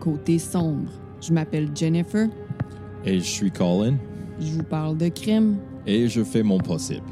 Côté 0.00 0.38
sombre. 0.38 0.90
Je 1.20 1.32
m'appelle 1.32 1.70
Jennifer. 1.74 2.28
Et 3.04 3.18
je 3.18 3.24
suis 3.24 3.50
Colin. 3.50 3.96
Je 4.38 4.52
vous 4.52 4.62
parle 4.62 4.96
de 4.96 5.08
crime. 5.08 5.58
Et 5.86 6.08
je 6.08 6.22
fais 6.22 6.42
mon 6.42 6.58
possible. 6.58 7.06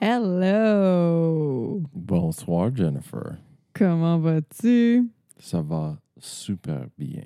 Hello! 0.00 1.80
Bonsoir, 1.94 2.74
Jennifer. 2.76 3.38
Comment 3.72 4.18
vas-tu? 4.18 5.10
Ça 5.38 5.62
va 5.62 5.96
super 6.18 6.86
bien. 6.98 7.24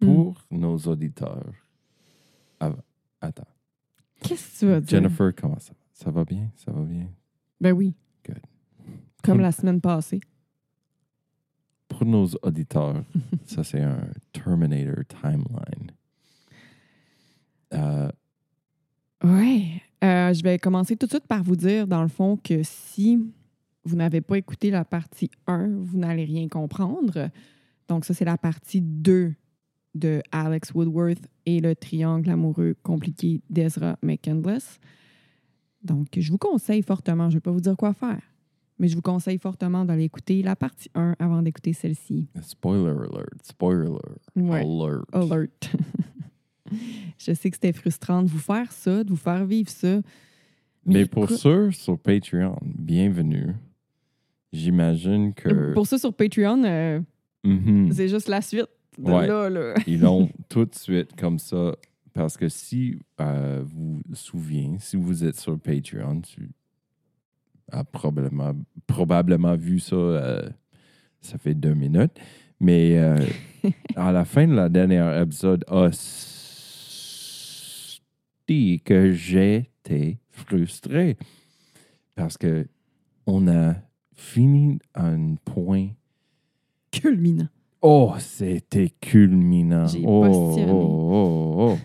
Hmm. 0.00 0.06
Pour 0.06 0.42
nos 0.50 0.78
auditeurs. 0.78 1.52
Ah, 2.58 2.72
attends. 3.20 3.44
Qu'est-ce 4.22 4.54
que 4.54 4.58
tu 4.58 4.66
vas 4.66 4.80
dire? 4.80 4.98
Jennifer, 4.98 5.32
comment 5.36 5.58
ça 5.58 5.72
va? 5.72 5.78
Ça 5.92 6.10
va 6.10 6.24
bien? 6.24 6.50
Ça 6.56 6.72
va 6.72 6.80
bien? 6.80 7.06
Ben 7.64 7.72
oui. 7.72 7.94
Good. 8.26 8.42
Comme 9.22 9.40
la 9.40 9.50
semaine 9.50 9.80
passée. 9.80 10.20
Pour 11.88 12.04
nos 12.04 12.26
auditeurs, 12.42 13.02
ça 13.46 13.64
c'est 13.64 13.80
un 13.80 14.06
Terminator 14.34 15.02
timeline. 15.08 15.90
Euh, 17.72 18.10
Ouais. 19.22 19.80
Euh, 20.04 20.34
je 20.34 20.42
vais 20.42 20.58
commencer 20.58 20.94
tout 20.94 21.06
de 21.06 21.12
suite 21.12 21.26
par 21.26 21.42
vous 21.42 21.56
dire, 21.56 21.86
dans 21.86 22.02
le 22.02 22.08
fond, 22.08 22.36
que 22.36 22.60
si 22.62 23.18
vous 23.84 23.96
n'avez 23.96 24.20
pas 24.20 24.36
écouté 24.36 24.70
la 24.70 24.84
partie 24.84 25.30
1, 25.46 25.78
vous 25.80 25.96
n'allez 25.96 26.26
rien 26.26 26.46
comprendre. 26.48 27.30
Donc, 27.88 28.04
ça, 28.04 28.12
c'est 28.12 28.26
la 28.26 28.36
partie 28.36 28.82
2 28.82 29.32
de 29.94 30.20
Alex 30.30 30.74
Woodworth 30.74 31.26
et 31.46 31.60
le 31.60 31.74
triangle 31.74 32.28
amoureux 32.28 32.76
compliqué 32.82 33.40
d'Ezra 33.48 33.96
McCandless. 34.02 34.78
Donc, 35.84 36.06
je 36.16 36.30
vous 36.32 36.38
conseille 36.38 36.82
fortement, 36.82 37.24
je 37.30 37.34
ne 37.34 37.38
vais 37.38 37.40
pas 37.42 37.50
vous 37.52 37.60
dire 37.60 37.76
quoi 37.76 37.92
faire, 37.92 38.20
mais 38.78 38.88
je 38.88 38.96
vous 38.96 39.02
conseille 39.02 39.38
fortement 39.38 39.84
d'aller 39.84 40.04
écouter 40.04 40.42
la 40.42 40.56
partie 40.56 40.90
1 40.94 41.14
avant 41.18 41.42
d'écouter 41.42 41.72
celle-ci. 41.72 42.28
spoiler 42.42 42.88
alert. 42.90 43.28
Spoiler 43.42 43.90
Ouais. 44.34 44.60
alert. 44.60 45.04
Alert. 45.12 45.70
je 47.18 47.32
sais 47.34 47.50
que 47.50 47.56
c'était 47.56 47.72
frustrant 47.72 48.22
de 48.22 48.28
vous 48.28 48.38
faire 48.38 48.72
ça, 48.72 49.04
de 49.04 49.10
vous 49.10 49.16
faire 49.16 49.44
vivre 49.44 49.68
ça. 49.70 50.00
Mais 50.86 51.06
pour 51.06 51.30
ceux 51.30 51.70
sur 51.70 51.98
Patreon, 51.98 52.58
bienvenue. 52.62 53.54
J'imagine 54.52 55.32
que. 55.34 55.72
Pour 55.74 55.86
ça, 55.86 55.98
sur 55.98 56.12
Patreon, 56.14 56.62
euh, 56.64 57.00
Mhm. 57.44 57.90
c'est 57.92 58.08
juste 58.08 58.28
la 58.28 58.40
suite 58.40 58.66
de 58.98 59.10
Ouais. 59.10 59.26
là, 59.26 59.50
là. 59.50 59.74
Ils 59.86 60.00
l'ont 60.00 60.30
tout 60.48 60.64
de 60.64 60.74
suite 60.74 61.14
comme 61.16 61.38
ça. 61.38 61.74
Parce 62.14 62.36
que 62.36 62.48
si 62.48 62.98
euh, 63.20 63.62
vous 63.66 64.00
vous 64.08 64.14
souvenez, 64.14 64.76
si 64.78 64.96
vous 64.96 65.24
êtes 65.24 65.38
sur 65.38 65.58
Patreon, 65.58 66.20
tu 66.20 66.52
as 67.72 67.82
probablement, 67.82 68.54
probablement 68.86 69.56
vu 69.56 69.80
ça, 69.80 69.96
euh, 69.96 70.48
ça 71.20 71.38
fait 71.38 71.54
deux 71.54 71.74
minutes. 71.74 72.12
Mais 72.60 72.98
euh, 72.98 73.18
à 73.96 74.12
la 74.12 74.24
fin 74.24 74.46
de 74.46 74.54
la 74.54 74.68
dernière 74.68 75.20
épisode, 75.20 75.64
dit 78.46 78.80
que 78.84 79.12
j'étais 79.12 80.18
frustré. 80.30 81.16
Parce 82.14 82.38
que 82.38 82.68
on 83.26 83.48
a 83.48 83.74
fini 84.12 84.78
à 84.94 85.06
un 85.06 85.34
point 85.44 85.88
Culminant. 86.92 87.48
Oh, 87.82 88.14
c'était 88.18 88.88
culminant. 89.00 89.88
J'ai 89.88 90.04
oh, 90.06 90.22
postillonné. 90.22 90.72
oh, 90.72 91.56
oh, 91.58 91.72
oh. 91.72 91.78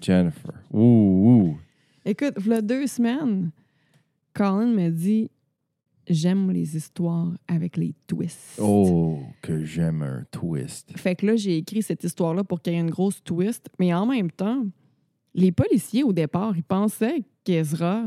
Jennifer. 0.00 0.54
Ouh, 0.72 0.80
ouh. 0.80 1.58
Écoute, 2.04 2.34
voilà 2.36 2.62
deux 2.62 2.86
semaines, 2.86 3.50
Colin 4.32 4.72
m'a 4.72 4.90
dit 4.90 5.30
J'aime 6.08 6.50
les 6.50 6.74
histoires 6.74 7.34
avec 7.46 7.76
les 7.76 7.94
twists. 8.06 8.58
Oh, 8.58 9.18
que 9.42 9.64
j'aime 9.64 10.00
un 10.00 10.24
twist. 10.30 10.96
Fait 10.96 11.14
que 11.14 11.26
là, 11.26 11.36
j'ai 11.36 11.58
écrit 11.58 11.82
cette 11.82 12.02
histoire-là 12.02 12.44
pour 12.44 12.62
qu'il 12.62 12.72
y 12.72 12.76
ait 12.76 12.80
une 12.80 12.88
grosse 12.88 13.22
twist. 13.22 13.68
Mais 13.78 13.92
en 13.92 14.06
même 14.06 14.30
temps, 14.30 14.64
les 15.34 15.52
policiers, 15.52 16.04
au 16.04 16.14
départ, 16.14 16.56
ils 16.56 16.64
pensaient 16.64 17.24
qu'Ezra, 17.44 18.04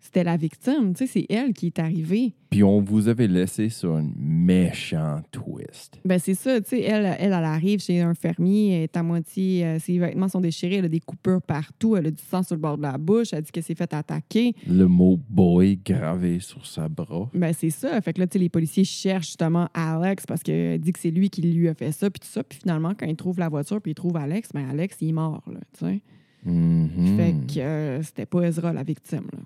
c'était 0.00 0.24
la 0.24 0.36
victime. 0.36 0.94
Tu 0.94 1.06
sais, 1.06 1.12
c'est 1.12 1.26
elle 1.32 1.52
qui 1.52 1.66
est 1.66 1.78
arrivée. 1.78 2.34
Puis 2.50 2.64
on 2.64 2.80
vous 2.80 3.06
avait 3.06 3.28
laissé 3.28 3.68
sur 3.68 3.94
un 3.94 4.10
méchant 4.16 5.20
twist. 5.30 6.00
Ben 6.04 6.18
c'est 6.18 6.34
ça, 6.34 6.60
tu 6.60 6.70
sais, 6.70 6.80
elle, 6.80 7.04
elle, 7.18 7.32
elle 7.32 7.32
arrive 7.32 7.80
chez 7.80 8.00
un 8.00 8.14
fermier, 8.14 8.72
elle 8.72 8.82
est 8.82 8.96
à 8.96 9.04
moitié, 9.04 9.64
euh, 9.64 9.78
ses 9.78 9.98
vêtements 9.98 10.26
sont 10.26 10.40
déchirés, 10.40 10.76
elle 10.76 10.86
a 10.86 10.88
des 10.88 10.98
coupures 10.98 11.42
partout, 11.42 11.96
elle 11.96 12.08
a 12.08 12.10
du 12.10 12.22
sang 12.22 12.42
sur 12.42 12.56
le 12.56 12.60
bord 12.60 12.76
de 12.76 12.82
la 12.82 12.98
bouche, 12.98 13.28
elle 13.32 13.42
dit 13.42 13.52
qu'elle 13.52 13.62
s'est 13.62 13.76
fait 13.76 13.94
attaquer. 13.94 14.54
Le 14.66 14.88
mot 14.88 15.20
boy 15.28 15.78
gravé 15.84 16.40
sur 16.40 16.66
sa 16.66 16.88
bras. 16.88 17.30
Ben 17.34 17.52
c'est 17.52 17.70
ça. 17.70 18.00
Fait 18.00 18.12
que 18.12 18.20
là, 18.20 18.26
tu 18.26 18.32
sais, 18.32 18.38
les 18.40 18.48
policiers 18.48 18.84
cherchent 18.84 19.26
justement 19.26 19.68
Alex 19.72 20.26
parce 20.26 20.42
qu'elle 20.42 20.80
dit 20.80 20.92
que 20.92 20.98
c'est 20.98 21.12
lui 21.12 21.30
qui 21.30 21.42
lui 21.42 21.68
a 21.68 21.74
fait 21.74 21.92
ça, 21.92 22.10
puis 22.10 22.18
tout 22.18 22.32
ça. 22.32 22.42
Puis 22.42 22.58
finalement, 22.60 22.94
quand 22.98 23.06
ils 23.06 23.16
trouvent 23.16 23.38
la 23.38 23.48
voiture, 23.48 23.80
puis 23.80 23.92
ils 23.92 23.94
trouvent 23.94 24.16
Alex, 24.16 24.48
ben 24.52 24.68
Alex, 24.68 24.96
il 25.02 25.10
est 25.10 25.12
mort, 25.12 25.44
là, 25.46 25.60
tu 25.78 25.84
sais. 25.84 26.00
Mhm. 26.44 27.16
Fait 27.16 27.54
que 27.54 27.60
euh, 27.60 28.02
c'était 28.02 28.26
pas 28.26 28.42
Ezra 28.42 28.72
la 28.72 28.82
victime, 28.82 29.28
là. 29.32 29.38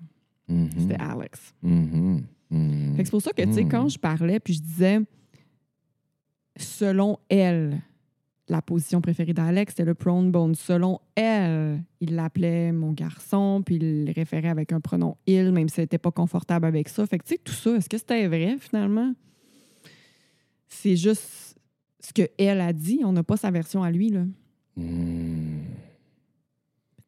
Mhm. 0.49 0.71
C'était 0.79 1.01
Alex. 1.01 1.55
Mhm. 1.63 2.23
Mhm. 2.51 2.97
Fait 2.97 3.03
que 3.03 3.05
c'est 3.09 3.11
pour 3.11 3.23
ça 3.23 3.33
que, 3.33 3.43
tu 3.43 3.53
sais, 3.53 3.65
Mm. 3.65 3.69
quand 3.69 3.89
je 3.89 3.99
parlais, 3.99 4.39
puis 4.41 4.55
je 4.55 4.61
disais, 4.63 5.01
selon 6.57 7.19
elle, 7.29 7.81
la 8.49 8.61
position 8.61 9.01
préférée 9.01 9.33
d'Alex, 9.33 9.73
c'était 9.73 9.87
le 9.87 9.95
prone 9.95 10.31
bone. 10.31 10.55
Selon 10.55 11.01
elle, 11.15 11.83
il 12.01 12.15
l'appelait 12.15 12.73
mon 12.73 12.93
garçon, 12.93 13.63
puis 13.65 13.77
il 13.77 14.05
le 14.05 14.13
référait 14.13 14.51
avec 14.51 14.71
un 14.73 14.81
pronom 14.81 15.17
il, 15.27 15.51
même 15.51 15.69
si 15.71 15.81
elle 15.81 15.85
n'était 15.85 15.97
pas 15.99 16.11
confortable 16.13 16.67
avec 16.67 16.89
ça. 16.91 17.07
Fait 17.07 17.19
que, 17.19 17.25
tu 17.25 17.35
sais, 17.35 17.41
tout 17.43 17.55
ça, 17.55 17.75
est-ce 17.77 17.89
que 17.89 17.97
c'était 17.97 18.29
vrai, 18.29 18.57
finalement? 18.61 19.15
C'est 20.69 20.97
juste 20.97 21.57
ce 22.01 22.13
qu'elle 22.13 22.61
a 22.61 22.73
dit. 22.75 23.01
On 23.05 23.13
n'a 23.13 23.23
pas 23.23 23.39
sa 23.39 23.51
version 23.51 23.83
à 23.83 23.91
lui, 23.91 24.11
là. 24.11 24.25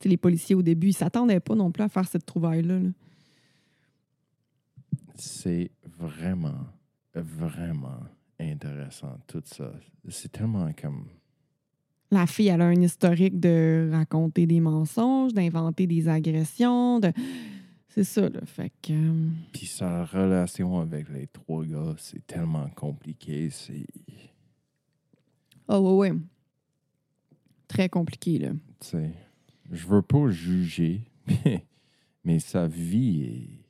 Sais, 0.00 0.08
les 0.08 0.16
policiers, 0.16 0.54
au 0.54 0.62
début, 0.62 0.88
ils 0.88 0.92
s'attendaient 0.94 1.40
pas 1.40 1.54
non 1.54 1.70
plus 1.70 1.82
à 1.82 1.88
faire 1.88 2.06
cette 2.08 2.24
trouvaille-là. 2.26 2.78
là. 2.78 2.88
C'est 5.18 5.70
vraiment, 5.98 6.66
vraiment 7.14 8.00
intéressant, 8.38 9.16
tout 9.26 9.42
ça. 9.44 9.72
C'est 10.08 10.30
tellement 10.32 10.70
comme. 10.80 11.06
La 12.10 12.26
fille, 12.26 12.48
elle 12.48 12.62
a 12.62 12.66
un 12.66 12.80
historique 12.80 13.40
de 13.40 13.88
raconter 13.92 14.46
des 14.46 14.60
mensonges, 14.60 15.32
d'inventer 15.34 15.86
des 15.86 16.08
agressions. 16.08 17.00
De... 17.00 17.12
C'est 17.88 18.04
ça, 18.04 18.28
là. 18.28 18.40
Fait 18.44 18.70
que. 18.82 18.92
euh, 18.92 19.28
Puis 19.52 19.66
sa 19.66 20.04
relation 20.04 20.78
avec 20.80 21.08
les 21.08 21.26
trois 21.26 21.64
gars, 21.64 21.94
c'est 21.98 22.24
tellement 22.26 22.68
compliqué. 22.76 23.50
C'est. 23.50 23.86
Ah, 25.66 25.80
ouais, 25.80 26.10
ouais. 26.10 26.12
Très 27.66 27.88
compliqué, 27.88 28.38
là. 28.38 28.50
tu 28.80 28.86
sais, 28.86 29.10
je 29.72 29.86
veux 29.88 30.02
pas 30.02 30.28
juger, 30.30 31.00
mais, 31.44 31.64
mais 32.22 32.38
sa 32.38 32.68
vie 32.68 33.22
est. 33.24 33.65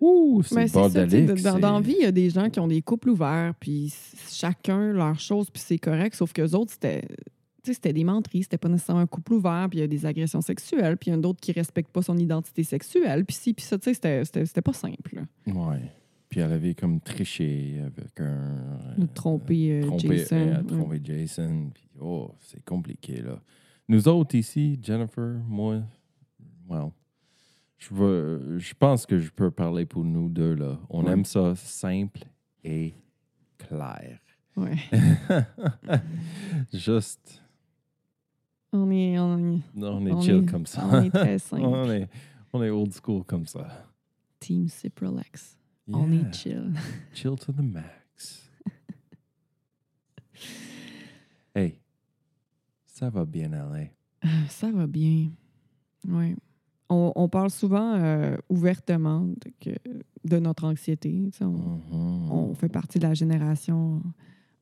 Ouh, 0.00 0.42
c'est 0.42 0.72
bordélique. 0.72 1.42
Dans, 1.42 1.58
dans 1.58 1.80
vie, 1.80 1.96
il 1.98 2.02
y 2.04 2.06
a 2.06 2.12
des 2.12 2.30
gens 2.30 2.48
qui 2.48 2.58
ont 2.58 2.68
des 2.68 2.80
couples 2.82 3.10
ouverts, 3.10 3.54
puis 3.60 3.92
chacun 4.30 4.92
leur 4.92 5.18
chose, 5.20 5.50
puis 5.50 5.62
c'est 5.64 5.78
correct, 5.78 6.14
sauf 6.14 6.32
qu'eux 6.32 6.52
autres, 6.52 6.72
c'était. 6.72 7.06
des 7.92 8.04
menteries, 8.04 8.44
c'était 8.44 8.56
pas 8.58 8.68
nécessairement 8.70 9.02
un 9.02 9.06
couple 9.06 9.34
ouvert, 9.34 9.66
puis 9.68 9.78
il 9.78 9.82
y 9.82 9.84
a 9.84 9.88
des 9.88 10.06
agressions 10.06 10.40
sexuelles, 10.40 10.96
puis 10.96 11.10
il 11.10 11.12
y 11.12 11.16
en 11.16 11.18
a 11.18 11.22
d'autres 11.22 11.40
qui 11.40 11.52
respectent 11.52 11.92
pas 11.92 12.00
son 12.02 12.16
identité 12.16 12.64
sexuelle, 12.64 13.26
puis 13.26 13.36
si, 13.36 13.52
puis 13.52 13.64
ça, 13.64 13.78
tu 13.78 13.92
sais, 13.94 14.24
c'était- 14.24 14.62
pas 14.62 14.72
simple. 14.72 15.22
Ouais. 15.46 15.82
Puis 16.30 16.40
elle 16.40 16.52
avait 16.52 16.74
comme 16.74 17.00
triché 17.00 17.80
avec 17.84 18.20
un. 18.20 18.24
Euh, 19.00 19.06
trompé- 19.14 19.82
Jason. 19.98 20.36
elle 20.36 20.52
a 20.54 20.60
ouais. 20.60 20.66
trompé 20.66 21.00
Jason. 21.04 21.70
Puis, 21.74 21.84
oh, 22.00 22.30
c'est 22.38 22.64
compliqué, 22.64 23.20
là. 23.20 23.40
Nous 23.88 24.06
autres 24.06 24.36
ici, 24.36 24.78
Jennifer, 24.80 25.34
moi, 25.48 25.82
well, 26.68 26.90
je, 27.80 27.92
veux, 27.94 28.58
je 28.58 28.72
pense 28.78 29.04
que 29.06 29.18
je 29.18 29.30
peux 29.30 29.50
parler 29.50 29.84
pour 29.86 30.04
nous 30.04 30.28
deux, 30.28 30.54
là. 30.54 30.78
On 30.88 31.04
Ouais. 31.04 31.12
aime 31.12 31.24
ça 31.24 31.54
simple 31.56 32.20
et 32.62 32.94
clair. 33.58 34.20
Ouais. 34.56 34.76
Juste 36.72 37.42
On 38.72 38.88
est, 38.90 39.18
on 39.18 39.38
est, 39.56 39.60
On 39.76 40.06
est 40.06 40.12
on 40.12 40.20
chill 40.20 40.42
est- 40.44 40.46
comme 40.50 40.66
ça. 40.66 40.86
on 40.86 41.02
est 41.02 41.10
très 41.10 41.38
simple. 41.40 41.62
on, 41.64 41.90
est, 41.90 42.08
on 42.52 42.62
est 42.62 42.70
old 42.70 42.92
school 42.92 43.24
comme 43.24 43.46
ça. 43.46 43.66
Team 44.38 44.68
Ciprolex. 44.68 45.56
On 45.92 46.12
est 46.12 46.32
chill. 46.32 46.72
Chill 47.14 47.36
to 47.36 47.52
the 47.52 47.60
max. 47.62 48.48
hey, 51.54 51.80
ça 52.86 53.10
va 53.10 53.24
bien 53.24 53.52
aller. 53.52 53.90
Ça 54.48 54.70
va 54.70 54.86
bien. 54.86 55.30
Oui. 56.06 56.36
On, 56.90 57.12
on 57.14 57.28
parle 57.28 57.50
souvent 57.50 57.94
euh, 57.94 58.36
ouvertement 58.48 59.20
de, 59.20 59.52
que- 59.60 59.78
de 60.28 60.38
notre 60.38 60.64
anxiété. 60.64 61.30
sais, 61.32 61.44
On, 61.44 61.80
on 62.30 62.54
fait 62.54 62.68
partie 62.68 62.98
de 62.98 63.06
la 63.06 63.14
génération 63.14 64.02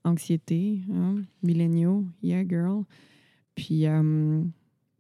anxiété, 0.05 0.81
hein? 0.95 1.17
milléniaux, 1.43 2.05
yeah 2.23 2.47
girl. 2.47 2.85
Puis, 3.55 3.87
euh, 3.87 4.43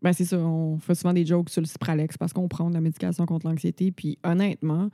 ben 0.02 0.12
c'est 0.12 0.24
ça, 0.24 0.38
on 0.38 0.78
fait 0.78 0.94
souvent 0.94 1.12
des 1.12 1.24
jokes 1.26 1.50
sur 1.50 1.60
le 1.60 1.66
Cipralex 1.66 2.16
parce 2.16 2.32
qu'on 2.32 2.48
prend 2.48 2.68
de 2.70 2.74
la 2.74 2.80
médication 2.80 3.24
contre 3.26 3.46
l'anxiété. 3.46 3.92
Puis 3.92 4.18
honnêtement, 4.24 4.90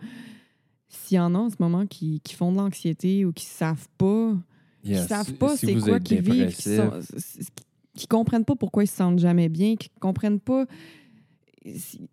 s'il 0.89 1.17
y 1.17 1.21
en 1.21 1.35
a 1.35 1.39
en 1.39 1.51
ce 1.51 1.57
moment 1.61 1.87
qui, 1.87 2.21
qui 2.21 2.35
font 2.35 2.53
de 2.53 2.57
l'anxiété 2.59 3.25
ou 3.25 3.33
qui 3.33 3.45
savent 3.47 3.89
pas, 3.97 4.35
qui 4.83 4.93
savent 5.09 5.35
pas 5.35 5.57
si 5.57 5.67
c'est 5.67 5.73
quoi 5.91 5.99
qu'ils 6.01 6.19
vivent, 6.33 6.55
qui, 6.57 6.63
sont- 6.77 6.91
qui 7.97 8.07
comprennent 8.07 8.45
pas 8.45 8.57
pourquoi 8.57 8.85
ils 8.85 8.89
se 8.89 8.97
sentent 8.97 9.19
jamais 9.19 9.49
bien, 9.49 9.77
qui 9.77 9.89
comprennent 10.01 10.41
pas. 10.41 10.67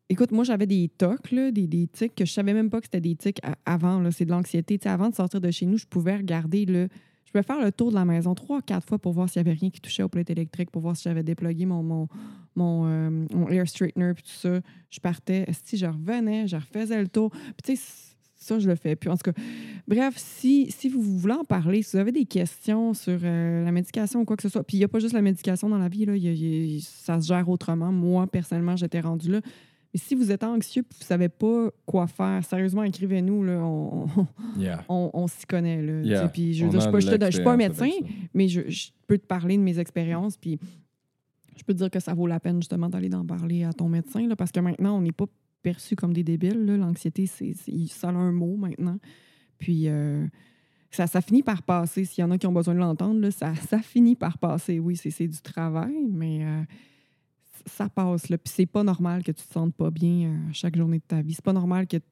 Écoute, 0.09 0.31
moi, 0.31 0.43
j'avais 0.43 0.67
des 0.67 0.89
tocs, 0.89 1.31
là, 1.31 1.51
des, 1.51 1.67
des 1.67 1.87
tics 1.87 2.15
que 2.15 2.25
je 2.25 2.31
savais 2.31 2.53
même 2.53 2.69
pas 2.69 2.79
que 2.79 2.85
c'était 2.85 3.01
des 3.01 3.15
tics 3.15 3.41
avant. 3.65 4.09
C'est 4.11 4.25
de 4.25 4.31
l'anxiété. 4.31 4.79
Avant 4.85 5.09
de 5.09 5.15
sortir 5.15 5.41
de 5.41 5.51
chez 5.51 5.65
nous, 5.65 5.77
je 5.77 5.85
pouvais 5.85 6.15
regarder. 6.15 6.65
Là, 6.65 6.87
je 7.25 7.31
pouvais 7.31 7.43
faire 7.43 7.63
le 7.63 7.71
tour 7.71 7.89
de 7.89 7.95
la 7.95 8.05
maison 8.05 8.33
trois, 8.33 8.61
quatre 8.61 8.87
fois 8.87 8.99
pour 8.99 9.13
voir 9.13 9.29
s'il 9.29 9.39
y 9.39 9.39
avait 9.41 9.57
rien 9.57 9.69
qui 9.69 9.81
touchait 9.81 10.03
aux 10.03 10.09
plates 10.09 10.29
électriques, 10.29 10.71
pour 10.71 10.81
voir 10.81 10.95
si 10.95 11.03
j'avais 11.03 11.23
déplugué 11.23 11.65
mon, 11.65 11.83
mon, 11.83 12.07
mon, 12.55 12.87
euh, 12.87 13.47
air 13.49 13.67
straightener, 13.67 14.13
puis 14.13 14.23
tout 14.23 14.31
ça. 14.31 14.61
Je 14.89 14.99
partais. 14.99 15.45
Si 15.65 15.77
je 15.77 15.85
revenais, 15.85 16.47
je 16.47 16.55
refaisais 16.55 17.01
le 17.01 17.07
tour. 17.07 17.29
Puis 17.31 17.75
tu 17.75 17.75
sais, 17.75 18.10
ça, 18.41 18.59
je 18.59 18.67
le 18.67 18.75
fais. 18.75 18.95
Puis 18.95 19.09
en 19.09 19.15
tout 19.15 19.31
cas, 19.31 19.41
bref, 19.87 20.15
si, 20.17 20.71
si 20.71 20.89
vous 20.89 21.01
voulez 21.01 21.33
en 21.35 21.43
parler, 21.43 21.83
si 21.83 21.95
vous 21.95 21.99
avez 22.01 22.11
des 22.11 22.25
questions 22.25 22.93
sur 22.93 23.19
euh, 23.23 23.63
la 23.63 23.71
médication 23.71 24.21
ou 24.21 24.25
quoi 24.25 24.35
que 24.35 24.43
ce 24.43 24.49
soit, 24.49 24.63
puis 24.63 24.77
il 24.77 24.79
n'y 24.79 24.83
a 24.83 24.87
pas 24.87 24.99
juste 24.99 25.13
la 25.13 25.21
médication 25.21 25.69
dans 25.69 25.77
la 25.77 25.87
vie, 25.89 26.05
là, 26.05 26.15
il 26.15 26.23
y 26.23 26.27
a- 26.27 26.31
il 26.33 26.73
y 26.73 26.77
a- 26.77 26.81
ça 26.81 27.21
se 27.21 27.27
gère 27.27 27.47
autrement. 27.49 27.91
Moi, 27.91 28.25
personnellement, 28.27 28.75
j'étais 28.75 28.99
rendue 28.99 29.31
là. 29.31 29.41
Mais 29.93 29.99
si 29.99 30.15
vous 30.15 30.31
êtes 30.31 30.43
anxieux 30.45 30.83
et 30.83 30.85
vous 30.93 30.99
ne 31.01 31.05
savez 31.05 31.27
pas 31.27 31.69
quoi 31.85 32.07
faire, 32.07 32.43
sérieusement, 32.45 32.83
écrivez-nous. 32.83 33.43
Là, 33.43 33.59
on, 33.59 34.07
yeah. 34.57 34.83
on, 34.87 35.09
on 35.13 35.27
s'y 35.27 35.45
connaît. 35.45 35.81
Là. 35.81 36.01
Yeah. 36.01 36.27
Puis 36.29 36.53
je, 36.53 36.65
a 36.65 37.31
suis 37.31 37.43
pas- 37.43 37.51
un 37.51 37.57
médecin, 37.57 37.89
mais 38.33 38.47
je, 38.47 38.61
je 38.69 38.87
peux 39.05 39.17
te 39.17 39.25
parler 39.25 39.57
de 39.57 39.61
mes 39.61 39.77
expériences. 39.79 40.37
Puis 40.37 40.59
je 41.57 41.63
peux 41.63 41.73
te 41.73 41.77
dire 41.79 41.89
que 41.91 41.99
ça 41.99 42.13
vaut 42.13 42.25
la 42.25 42.39
peine 42.39 42.55
justement 42.61 42.87
d'aller 42.89 43.13
en 43.13 43.25
parler 43.25 43.65
à 43.65 43.73
ton 43.73 43.89
médecin 43.89 44.25
là, 44.27 44.35
parce 44.37 44.51
que 44.53 44.61
maintenant, 44.61 44.97
on 44.97 45.01
n'est 45.01 45.11
pas 45.11 45.25
perçu 45.61 45.95
comme 45.95 46.13
des 46.13 46.23
débiles. 46.23 46.65
L'anxiété, 46.65 47.25
c'est, 47.25 47.53
ça 47.87 48.09
a 48.09 48.13
un 48.13 48.31
mot 48.31 48.55
maintenant. 48.55 48.97
Puis 49.57 49.87
euh, 49.87 50.25
ça, 50.89 51.07
ça 51.07 51.21
finit 51.21 51.43
par 51.43 51.63
passer. 51.63 52.05
S'il 52.05 52.21
y 52.21 52.25
en 52.25 52.31
a 52.31 52.37
qui 52.37 52.47
ont 52.47 52.51
besoin 52.51 52.73
de 52.73 52.79
l'entendre, 52.79 53.29
ça, 53.29 53.55
ça 53.55 53.79
finit 53.79 54.15
par 54.15 54.37
passer. 54.37 54.79
Oui, 54.79 54.95
c'est, 54.97 55.11
c'est 55.11 55.27
du 55.27 55.41
travail, 55.41 55.95
mais 56.09 56.45
euh, 56.45 56.63
ça 57.65 57.89
passe. 57.89 58.29
Là. 58.29 58.37
Puis 58.37 58.53
c'est 58.53 58.65
pas 58.65 58.83
normal 58.83 59.23
que 59.23 59.31
tu 59.31 59.43
te 59.43 59.53
sentes 59.53 59.75
pas 59.75 59.91
bien 59.91 60.29
euh, 60.29 60.37
chaque 60.51 60.75
journée 60.75 60.99
de 60.99 61.03
ta 61.03 61.21
vie. 61.21 61.33
C'est 61.33 61.45
pas 61.45 61.53
normal 61.53 61.87
que 61.87 61.97
tu 61.97 62.03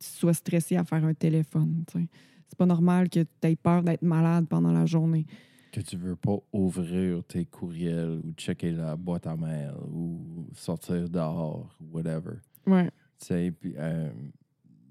sois 0.00 0.34
stressé 0.34 0.76
à 0.76 0.84
faire 0.84 1.04
un 1.04 1.14
téléphone. 1.14 1.84
C'est 1.92 2.58
pas 2.58 2.66
normal 2.66 3.08
que 3.08 3.20
tu 3.20 3.48
aies 3.48 3.56
peur 3.56 3.82
d'être 3.82 4.02
malade 4.02 4.46
pendant 4.48 4.72
la 4.72 4.86
journée. 4.86 5.26
Que 5.72 5.80
tu 5.80 5.96
veux 5.96 6.16
pas 6.16 6.38
ouvrir 6.52 7.22
tes 7.24 7.44
courriels 7.44 8.20
ou 8.24 8.32
checker 8.32 8.72
la 8.72 8.96
boîte 8.96 9.26
à 9.26 9.36
mail 9.36 9.74
ou 9.92 10.46
sortir 10.54 11.08
dehors 11.10 11.76
ou 11.80 11.96
whatever. 11.96 12.36
Ouais. 12.66 12.90
Sais, 13.18 13.50
puis, 13.50 13.74
euh, 13.76 14.08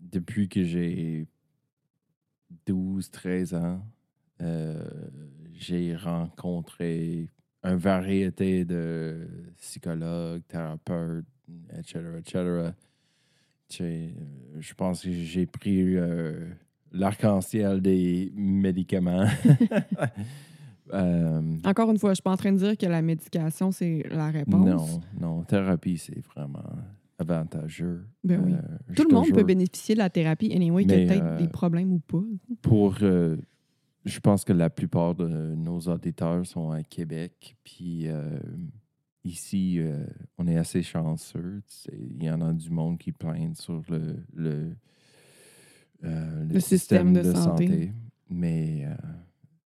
depuis 0.01 0.49
que 0.49 0.63
j'ai 0.63 1.27
12, 2.65 3.09
13 3.09 3.53
ans, 3.55 3.81
euh, 4.41 4.85
j'ai 5.53 5.95
rencontré 5.95 7.29
une 7.63 7.75
variété 7.75 8.65
de 8.65 9.27
psychologues, 9.59 10.43
thérapeutes, 10.47 11.25
etc., 11.77 11.99
etc. 12.19 12.71
Euh, 13.81 14.09
je 14.59 14.73
pense 14.73 15.01
que 15.01 15.11
j'ai 15.11 15.45
pris 15.45 15.97
euh, 15.97 16.47
l'arc-en-ciel 16.91 17.81
des 17.81 18.31
médicaments. 18.35 19.25
Euh, 20.93 21.57
Encore 21.65 21.91
une 21.91 21.99
fois, 21.99 22.11
je 22.11 22.15
suis 22.15 22.23
pas 22.23 22.31
en 22.31 22.37
train 22.37 22.53
de 22.53 22.59
dire 22.59 22.77
que 22.77 22.85
la 22.85 23.01
médication, 23.01 23.73
c'est 23.73 24.05
la 24.09 24.31
réponse. 24.31 24.65
non, 24.65 25.01
non, 25.19 25.43
thérapie, 25.43 25.97
c'est 25.97 26.25
vraiment 26.33 26.63
avantageux. 27.19 28.05
Ben 28.23 28.41
oui. 28.43 28.53
Euh, 28.53 28.93
Tout 28.95 29.07
le 29.09 29.13
monde 29.13 29.31
peut 29.33 29.43
bénéficier 29.43 29.95
de 29.95 29.99
la 29.99 30.09
thérapie, 30.09 30.51
anyway, 30.53 30.85
Mais, 30.85 31.03
a 31.03 31.07
peut-être 31.07 31.25
euh, 31.25 31.37
des 31.37 31.47
problèmes 31.47 31.91
ou 31.93 31.99
pas. 31.99 32.23
pour. 32.61 32.95
euh, 33.01 33.37
je 34.05 34.19
pense 34.21 34.45
que 34.45 34.53
la 34.53 34.69
plupart 34.69 35.15
de 35.15 35.27
nos 35.55 35.79
auditeurs 35.81 36.45
sont 36.45 36.71
à 36.71 36.81
Québec. 36.81 37.57
Puis 37.65 38.07
ici, 39.25 39.81
on 40.37 40.47
est 40.47 40.55
assez 40.55 40.81
chanceux. 40.81 41.61
Il 41.91 42.23
y 42.23 42.29
en 42.29 42.39
a 42.39 42.53
du 42.53 42.69
monde 42.69 42.97
qui 42.97 43.11
plaignent 43.11 43.55
sur 43.55 43.81
le, 43.89 44.15
le, 44.33 44.75
le 46.01 46.47
Le 46.53 46.59
système 46.61 47.11
de 47.11 47.33
santé. 47.33 47.91
Mais 48.29 48.85
euh, 48.85 48.95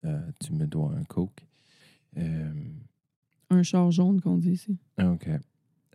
euh, 0.09 0.19
tu 0.43 0.51
me 0.51 0.65
dois 0.67 0.91
un 0.97 1.03
coke. 1.05 1.45
Un 3.49 3.63
char 3.63 3.89
jaune 3.91 4.19
qu'on 4.19 4.37
dit 4.37 4.51
ici. 4.51 4.77
OK. 5.01 5.29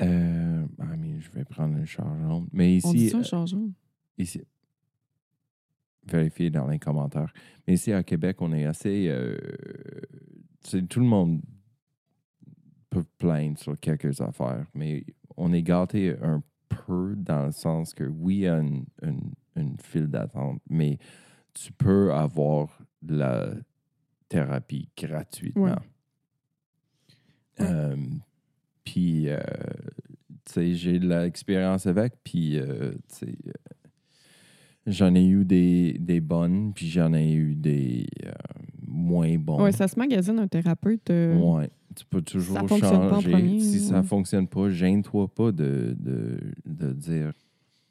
Euh, 0.02 0.66
I 0.78 0.96
mean, 0.98 1.20
je 1.20 1.30
vais 1.30 1.44
prendre 1.44 1.76
un 1.76 1.84
chargeant. 1.84 2.46
Mais 2.52 2.76
ici. 2.76 2.86
On 2.86 2.92
dit 2.92 3.08
ça, 3.10 3.18
euh, 3.18 3.22
char 3.22 3.46
jaune? 3.46 3.72
ici. 4.18 4.42
Vérifiez 6.06 6.50
dans 6.50 6.66
les 6.66 6.78
commentaires. 6.78 7.32
Mais 7.66 7.74
ici 7.74 7.92
à 7.92 8.02
Québec, 8.02 8.40
on 8.40 8.52
est 8.52 8.64
assez. 8.64 9.08
euh, 9.08 9.36
tout 10.88 11.00
le 11.00 11.06
monde 11.06 11.40
peut 12.88 13.04
plaindre 13.18 13.58
sur 13.58 13.78
quelques 13.78 14.20
affaires, 14.20 14.66
mais 14.74 15.04
on 15.36 15.52
est 15.52 15.62
gâté 15.62 16.16
un 16.22 16.42
peu 16.68 17.14
dans 17.16 17.46
le 17.46 17.52
sens 17.52 17.94
que 17.94 18.04
oui, 18.04 18.36
il 18.36 18.40
y 18.40 18.46
a 18.48 18.58
une, 18.58 18.84
une- 19.02 19.32
une 19.56 19.76
file 19.78 20.06
d'attente, 20.08 20.60
mais 20.68 20.98
tu 21.54 21.72
peux 21.72 22.12
avoir 22.12 22.80
de 23.02 23.16
la 23.16 23.52
thérapie 24.28 24.88
gratuitement. 24.96 25.64
Ouais. 25.64 25.74
Euh, 27.60 27.96
puis, 28.90 29.28
euh, 29.28 29.38
tu 30.46 30.52
sais, 30.52 30.74
j'ai 30.74 30.98
de 30.98 31.06
l'expérience 31.08 31.86
avec, 31.86 32.14
puis, 32.24 32.58
euh, 32.58 32.90
tu 33.08 33.26
sais, 33.26 33.34
euh, 33.46 33.52
j'en 34.84 35.14
ai 35.14 35.24
eu 35.24 35.44
des, 35.44 35.96
des 36.00 36.20
bonnes, 36.20 36.72
puis 36.74 36.88
j'en 36.88 37.14
ai 37.14 37.32
eu 37.32 37.54
des 37.54 38.08
moins 38.84 39.38
bonnes. 39.38 39.62
Oui, 39.62 39.72
ça 39.72 39.86
se 39.86 39.96
magasine 39.96 40.40
un 40.40 40.48
thérapeute. 40.48 41.08
Ouais. 41.08 41.70
Tu 41.94 42.04
peux 42.04 42.20
toujours 42.20 42.56
Ça 42.56 42.66
changer. 42.66 43.30
premier, 43.30 43.60
si 43.60 43.78
ça 43.78 44.00
ouais. 44.00 44.02
fonctionne 44.02 44.48
pas, 44.48 44.70
gêne-toi 44.70 45.28
pas 45.32 45.52
de, 45.52 45.94
de, 45.96 46.40
de 46.66 46.92
dire. 46.92 47.32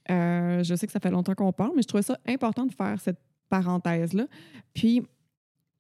Je 0.10 0.76
sais 0.76 0.86
que 0.86 0.92
ça 0.92 1.00
fait 1.00 1.12
longtemps 1.12 1.34
qu'on 1.36 1.54
parle, 1.54 1.72
mais 1.78 1.82
je 1.82 1.88
trouvais 1.88 2.04
ça 2.04 2.20
important 2.28 2.66
de 2.66 2.74
faire 2.74 3.00
cette 3.00 3.22
parenthèse-là. 3.50 4.28
Puis, 4.74 5.04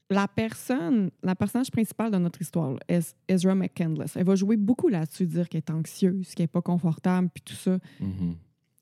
la 0.10 0.28
personne, 0.28 1.12
la 1.22 1.36
personnage 1.36 1.70
principale 1.72 2.12
de 2.12 2.18
notre 2.18 2.42
histoire, 2.42 2.72
là, 2.74 2.80
Ez- 2.88 3.13
Ezra 3.28 3.54
McCandless, 3.56 4.16
elle 4.16 4.25
va 4.25 4.36
jouer 4.36 4.58
beaucoup 4.58 4.88
là-dessus, 4.88 5.28
dire 5.28 5.48
qu'elle 5.48 5.60
est 5.60 5.70
anxieuse, 5.70 6.34
qu'elle 6.34 6.46
n'est 6.46 6.48
pas 6.48 6.62
confortable, 6.63 7.30
puis 7.34 7.44
tout 7.44 7.54
ça. 7.56 7.78
Mhm. 8.00 8.36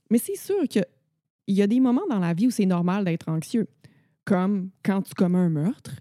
Mais 0.10 0.18
c'est 0.20 0.38
sûr 0.38 0.68
qu'il 0.70 0.86
y 1.50 1.62
a 1.62 1.68
des 1.68 1.80
moments 1.82 2.08
dans 2.10 2.20
la 2.20 2.34
vie 2.34 2.48
où 2.48 2.52
c'est 2.52 2.66
normal 2.66 3.04
d'être 3.04 3.28
anxieux, 3.30 3.68
comme 4.24 4.70
quand 4.84 5.02
tu 5.02 5.14
commets 5.14 5.38
un 5.40 5.50
meurtre, 5.50 5.96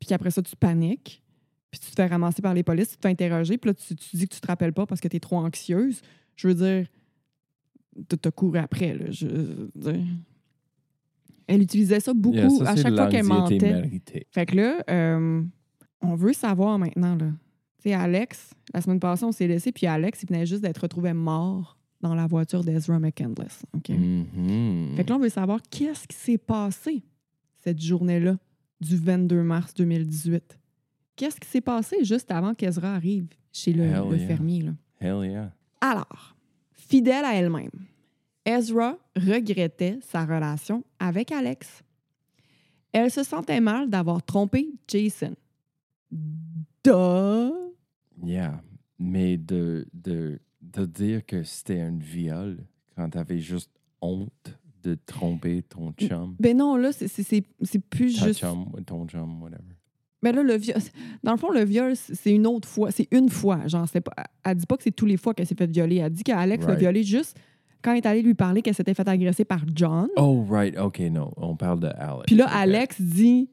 puis 0.00 0.08
qu'après 0.08 0.30
ça, 0.30 0.40
tu 0.42 0.56
paniques, 0.56 1.22
puis 1.70 1.80
tu 1.80 1.90
te 1.90 1.94
fais 1.96 2.06
ramasser 2.06 2.40
par 2.40 2.54
les 2.54 2.62
polices, 2.62 2.90
tu 2.90 2.96
te 2.96 3.02
fais 3.02 3.08
interroger, 3.12 3.58
puis 3.58 3.68
là, 3.70 3.74
tu, 3.74 3.94
tu 3.96 4.16
dis 4.16 4.28
que 4.28 4.34
tu 4.34 4.40
te 4.40 4.46
rappelles 4.46 4.72
pas 4.72 4.86
parce 4.86 5.00
que 5.00 5.08
tu 5.08 5.16
es 5.16 5.20
trop 5.20 5.36
anxieuse. 5.38 6.00
Je 6.36 6.48
veux 6.48 6.54
dire, 6.54 6.86
tu 8.08 8.16
te 8.16 8.28
couru 8.30 8.58
après. 8.58 8.94
Là, 8.94 9.10
je 9.10 9.26
veux 9.26 9.70
dire. 9.74 10.04
Elle 11.46 11.62
utilisait 11.62 12.00
ça 12.00 12.14
beaucoup 12.14 12.36
Yeah, 12.36 12.50
ça, 12.50 12.70
à 12.70 12.76
chaque 12.76 12.94
fois 12.94 13.06
qu'elle 13.08 13.24
mentait. 13.24 13.58
méritée. 13.58 14.26
Fait 14.30 14.46
que 14.46 14.56
là, 14.56 14.82
euh, 14.88 15.42
on 16.00 16.14
veut 16.14 16.32
savoir 16.32 16.78
maintenant. 16.78 17.16
Là. 17.16 17.26
Tu 17.78 17.90
sais, 17.90 17.94
Alex, 17.94 18.50
la 18.72 18.80
semaine 18.80 19.00
passée, 19.00 19.24
on 19.24 19.32
s'est 19.32 19.46
laissé, 19.46 19.72
puis 19.72 19.86
Alex, 19.86 20.22
il 20.22 20.28
venait 20.28 20.46
juste 20.46 20.62
d'être 20.62 20.78
retrouvé 20.78 21.12
mort 21.12 21.76
dans 22.00 22.14
la 22.14 22.26
voiture 22.26 22.62
d'Ezra 22.64 22.98
McCandless. 22.98 23.62
Mhm. 23.88 24.94
Fait 24.96 25.04
que 25.04 25.10
là, 25.10 25.16
on 25.16 25.20
veut 25.20 25.28
savoir 25.28 25.60
qu'est-ce 25.70 26.06
qui 26.06 26.16
s'est 26.16 26.38
passé 26.38 27.02
cette 27.62 27.80
journée-là 27.80 28.36
du 28.80 28.96
22 28.96 29.42
mars 29.42 29.72
2018. 29.74 30.58
Qu'est-ce 31.16 31.40
qui 31.40 31.48
s'est 31.48 31.60
passé 31.60 32.04
juste 32.04 32.30
avant 32.30 32.54
qu'Ezra 32.54 32.94
arrive 32.94 33.28
chez 33.52 33.72
le, 33.72 33.84
Hell 33.84 34.04
le 34.10 34.16
yeah. 34.18 34.26
fermier? 34.26 34.62
Là? 34.62 34.72
Hell 35.00 35.30
yeah. 35.30 35.52
Alors, 35.80 36.36
fidèle 36.72 37.24
à 37.24 37.34
elle-même, 37.34 37.70
Ezra 38.44 38.98
regrettait 39.16 39.98
sa 40.02 40.24
relation 40.24 40.84
avec 40.98 41.32
Alex. 41.32 41.82
Elle 42.92 43.10
se 43.10 43.22
sentait 43.24 43.60
mal 43.60 43.88
d'avoir 43.90 44.22
trompé 44.22 44.68
Jason. 44.88 45.34
Duh! 46.84 47.52
Yeah. 48.22 48.62
mais 48.98 49.36
de, 49.36 49.86
de, 49.92 50.38
de 50.62 50.86
dire 50.86 51.26
que 51.26 51.42
c'était 51.42 51.80
un 51.80 51.96
viol 51.98 52.58
quand 52.96 53.10
t'avais 53.10 53.40
juste 53.40 53.70
honte 54.00 54.58
de 54.82 54.96
tromper 55.06 55.62
ton 55.62 55.92
chum, 55.92 56.36
Ben 56.38 56.56
non, 56.56 56.76
là, 56.76 56.92
c'est- 56.92 57.08
c'est 57.08 57.22
c'est- 57.22 57.44
c'est 57.62 57.80
plus 57.80 58.18
ta 58.18 58.26
juste. 58.28 58.40
chum, 58.40 58.70
ton 58.86 59.06
chum, 59.08 59.42
whatever. 59.42 59.62
Ben 60.22 60.34
là, 60.36 60.42
le 60.42 60.56
viol. 60.56 60.76
Dans 61.22 61.32
le 61.32 61.38
fond, 61.38 61.50
le 61.50 61.64
viol, 61.64 61.96
c'est 61.96 62.32
une 62.32 62.46
autre 62.46 62.68
fois. 62.68 62.90
C'est 62.90 63.08
une 63.10 63.28
fois. 63.28 63.66
Genre, 63.66 63.86
c'est 63.88 64.00
pas. 64.00 64.14
Elle 64.44 64.56
dit 64.56 64.66
pas 64.66 64.76
que 64.76 64.82
c'est 64.82 64.90
tous 64.94 65.04
les 65.06 65.16
fois 65.18 65.34
qu'elle 65.34 65.46
s'est 65.46 65.54
fait 65.54 65.70
violer. 65.70 65.96
Elle 65.96 66.12
dit 66.12 66.22
qu'Alex 66.22 66.62
l'a 66.64 66.68
Right. 66.68 66.80
violée 66.80 67.02
juste 67.02 67.36
quand 67.84 67.92
elle 67.92 67.98
est 67.98 68.06
allée 68.06 68.22
lui 68.22 68.34
parler 68.34 68.62
qu'elle 68.62 68.74
s'était 68.74 68.94
fait 68.94 69.06
agresser 69.06 69.44
par 69.44 69.60
John. 69.74 70.08
Oh, 70.16 70.44
right, 70.50 70.76
OK, 70.78 71.00
non, 71.00 71.30
on 71.36 71.54
parle 71.54 71.80
de 71.80 71.88
Alex. 71.96 72.24
Puis 72.26 72.36
là. 72.36 72.46
Alex 72.48 73.00
dit. 73.00 73.50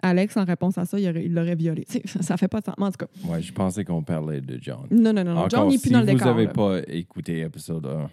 Alex, 0.00 0.36
en 0.36 0.44
réponse 0.44 0.78
à 0.78 0.84
ça, 0.84 0.96
il 1.00 1.08
aurait- 1.08 1.24
il 1.24 1.34
l'aurait 1.34 1.56
violée. 1.56 1.84
Tu 1.84 1.98
sais, 1.98 2.22
ça 2.22 2.36
fait 2.36 2.46
pas 2.46 2.60
de 2.60 2.66
sens. 2.66 2.76
En 2.78 2.88
tout 2.92 2.98
cas, 3.04 3.28
Ouais, 3.28 3.42
je 3.42 3.52
pensais 3.52 3.84
qu'on 3.84 4.04
parlait 4.04 4.40
de 4.40 4.56
John. 4.62 4.86
non, 4.92 5.12
non, 5.12 5.24
non. 5.24 5.34
non. 5.34 5.36
Encore, 5.38 5.48
John 5.50 5.68
n'est 5.70 5.78
plus 5.78 5.88
si 5.88 5.90
dans 5.92 5.98
le 6.02 6.06
vous 6.06 6.12
décor. 6.12 6.26
n'avez 6.28 6.46
là. 6.46 6.52
pas 6.52 6.78
écouté 6.86 7.40
épisode 7.40 7.84
1, 7.84 8.02
Ouais. 8.02 8.06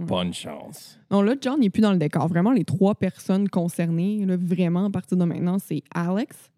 bonne 0.00 0.34
chance. 0.34 0.98
Non, 1.10 1.22
là, 1.22 1.36
John 1.40 1.60
n'est 1.60 1.70
plus 1.70 1.80
dans 1.80 1.92
le 1.92 1.98
décor. 1.98 2.26
Vraiment, 2.26 2.50
les 2.50 2.64
trois 2.64 2.96
personnes 2.96 3.48
concernées, 3.48 4.26
là, 4.26 4.36
vraiment, 4.36 4.86
à 4.86 4.90
partir 4.90 5.16
de 5.16 5.24
maintenant, 5.24 5.60
c'est 5.60 5.84
Alex, 5.94 6.50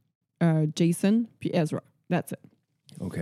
euh, 0.42 0.66
Jason, 0.74 1.24
puis 1.38 1.50
Ezra. 1.52 1.82
That's 2.08 2.32
it. 2.32 2.38
OK. 3.00 3.18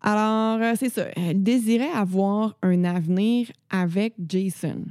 Alors, 0.00 0.62
euh, 0.62 0.74
c'est 0.76 0.90
ça. 0.90 1.06
Elle 1.16 1.42
désirait 1.42 1.90
avoir 1.90 2.56
un 2.62 2.84
avenir 2.84 3.50
avec 3.70 4.14
Jason. 4.28 4.84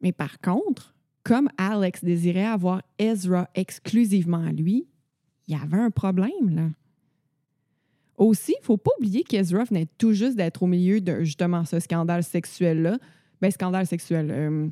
Mais 0.00 0.12
par 0.12 0.40
contre, 0.40 0.94
comme 1.24 1.48
Alex 1.56 2.04
désirait 2.04 2.44
avoir 2.44 2.82
Ezra 2.98 3.48
exclusivement 3.54 4.44
à 4.44 4.52
lui, 4.52 4.86
il 5.48 5.54
y 5.54 5.58
avait 5.58 5.78
un 5.78 5.90
problème, 5.90 6.54
là. 6.54 6.68
Aussi, 8.18 8.54
il 8.60 8.64
faut 8.64 8.76
pas 8.76 8.90
oublier 8.98 9.24
qu'Ezra 9.24 9.64
venait 9.64 9.88
tout 9.98 10.12
juste 10.12 10.36
d'être 10.36 10.62
au 10.62 10.66
milieu 10.66 11.00
de 11.00 11.24
justement 11.24 11.64
ce 11.64 11.80
scandale 11.80 12.22
sexuel-là. 12.22 12.98
Ben, 13.40 13.50
scandale 13.50 13.86
sexuel. 13.86 14.30
euh, 14.30 14.68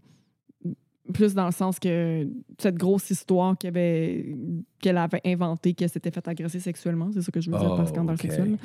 plus 1.13 1.35
dans 1.35 1.47
le 1.47 1.53
sens 1.53 1.79
que 1.79 2.29
cette 2.59 2.77
grosse 2.77 3.11
histoire 3.11 3.57
qu'elle 3.59 4.97
avait, 4.97 5.21
inventée, 5.25 5.75
qu'elle 5.75 5.89
s'était 5.89 6.11
fait 6.11 6.27
agresser 6.29 6.61
sexuellement, 6.61 7.11
c'est 7.13 7.23
ça 7.23 7.33
que 7.33 7.41
je 7.41 7.51
veux 7.51 7.59
dire 7.59 7.75
par 7.75 7.85
Oh, 7.85 7.87
scandale 7.87 8.19
sexuel. 8.19 8.59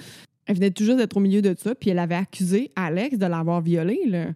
Elle 0.47 0.55
venait 0.55 0.71
juste 0.77 0.97
d'être 0.97 1.17
au 1.17 1.19
milieu 1.19 1.41
de 1.41 1.55
ça, 1.57 1.73
puis 1.75 1.89
elle 1.89 1.99
avait 1.99 2.15
accusé 2.15 2.71
Alex 2.75 3.17
de 3.17 3.25
l'avoir 3.25 3.61
violée. 3.61 4.01
là. 4.07 4.27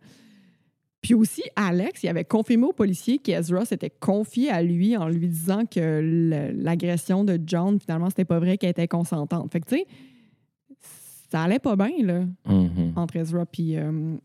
Puis 1.02 1.14
aussi, 1.14 1.44
Alex, 1.56 2.04
il 2.04 2.10
avait 2.10 2.26
confirmé 2.26 2.66
au 2.66 2.74
policier 2.74 3.20
qu'Ezra 3.20 3.64
s'était 3.64 3.90
confié 3.92 4.50
à 4.50 4.62
lui 4.62 4.98
en 4.98 5.08
lui 5.08 5.28
disant 5.30 5.66
que 5.66 6.52
l'agression 6.56 7.24
de 7.24 7.40
John, 7.46 7.80
finalement, 7.80 8.10
c'était 8.10 8.26
pas 8.26 8.40
vrai 8.40 8.58
qu'elle 8.58 8.72
était 8.72 8.88
consentante. 8.88 9.50
Fait 9.52 9.62
que, 9.62 9.70
tu 9.70 9.76
sais, 9.78 9.88
ça 11.32 11.44
allait 11.44 11.60
pas 11.60 11.76
bien, 11.76 11.92
là, 12.04 12.26
Mhm. 12.48 12.94
entre 12.96 13.16
Ezra 13.18 13.46
puis, 13.46 13.78
euh, 13.78 14.16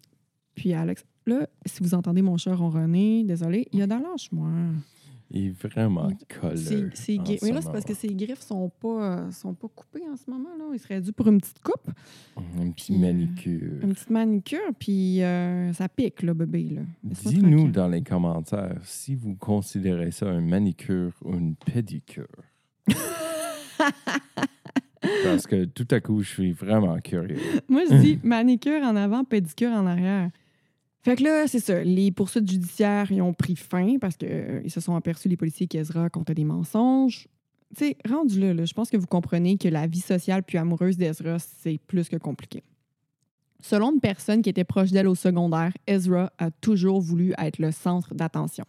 puis 0.54 0.72
Alex. 0.72 1.04
Là, 1.26 1.46
si 1.64 1.82
vous 1.82 1.94
entendez 1.94 2.22
mon 2.22 2.36
chat 2.38 2.54
ronronner, 2.54 3.24
désolé, 3.24 3.66
il 3.72 3.78
y 3.78 3.82
a 3.82 3.86
de 3.86 3.92
lâche-moi. 3.94 4.48
Il 5.36 5.46
est 5.46 5.50
vraiment 5.50 6.08
collé. 6.40 6.56
c'est 6.94 7.16
ce 7.16 7.44
Mais 7.44 7.50
là, 7.50 7.60
c'est 7.60 7.72
parce 7.72 7.84
que 7.84 7.92
ses 7.92 8.14
griffes 8.14 8.40
sont 8.40 8.70
pas, 8.80 9.18
euh, 9.18 9.30
sont 9.32 9.52
pas 9.52 9.66
coupées 9.66 10.04
en 10.08 10.16
ce 10.16 10.30
moment. 10.30 10.50
Là. 10.56 10.66
Il 10.72 10.78
serait 10.78 11.00
dû 11.00 11.12
pour 11.12 11.26
une 11.26 11.40
petite 11.40 11.60
coupe, 11.60 11.90
Un 12.36 12.70
petit 12.70 12.92
Puis, 12.92 13.02
euh, 13.02 13.06
manicure. 13.06 13.82
une 13.82 13.94
petite 13.94 14.10
manicure, 14.10 14.72
puis 14.78 15.22
euh, 15.24 15.72
ça 15.72 15.88
pique, 15.88 16.22
là, 16.22 16.34
bébé. 16.34 16.68
Là. 16.76 16.82
Dis-nous 17.02 17.68
dans 17.68 17.88
les 17.88 18.02
commentaires 18.02 18.78
si 18.84 19.16
vous 19.16 19.34
considérez 19.34 20.12
ça 20.12 20.26
un 20.28 20.40
manicure 20.40 21.12
ou 21.24 21.34
une 21.34 21.56
pédicure. 21.56 22.28
Parce 25.24 25.46
que 25.48 25.64
tout 25.64 25.88
à 25.90 26.00
coup, 26.00 26.22
je 26.22 26.28
suis 26.28 26.52
vraiment 26.52 26.98
curieux. 27.00 27.40
Moi, 27.68 27.82
je 27.90 27.96
dis 27.96 28.20
manicure 28.22 28.82
en 28.82 28.94
avant, 28.94 29.24
pédicure 29.24 29.70
en 29.72 29.86
arrière. 29.86 30.30
Fait 31.04 31.16
que 31.16 31.22
là, 31.22 31.46
c'est 31.46 31.60
ça. 31.60 31.82
Les 31.84 32.10
poursuites 32.10 32.50
judiciaires, 32.50 33.12
ils 33.12 33.20
ont 33.20 33.34
pris 33.34 33.56
fin 33.56 33.98
parce 34.00 34.16
qu'ils 34.16 34.70
se 34.70 34.80
sont 34.80 34.96
aperçus, 34.96 35.28
les 35.28 35.36
policiers, 35.36 35.66
qu'Ezra 35.66 36.08
comptait 36.08 36.34
des 36.34 36.44
mensonges. 36.44 37.28
Tu 37.76 37.84
sais, 37.88 37.96
rendu 38.08 38.40
là, 38.40 38.54
là, 38.54 38.64
je 38.64 38.72
pense 38.72 38.88
que 38.90 38.96
vous 38.96 39.06
comprenez 39.06 39.58
que 39.58 39.68
la 39.68 39.86
vie 39.86 40.00
sociale 40.00 40.42
puis 40.42 40.56
amoureuse 40.58 40.96
d'Ezra, 40.96 41.38
c'est 41.38 41.78
plus 41.86 42.08
que 42.08 42.16
compliqué. 42.16 42.62
Selon 43.60 43.92
une 43.92 44.00
personne 44.00 44.42
qui 44.42 44.48
était 44.50 44.64
proche 44.64 44.90
d'elle 44.92 45.08
au 45.08 45.14
secondaire, 45.14 45.72
Ezra 45.86 46.32
a 46.38 46.50
toujours 46.50 47.00
voulu 47.00 47.34
être 47.38 47.58
le 47.58 47.70
centre 47.72 48.14
d'attention. 48.14 48.64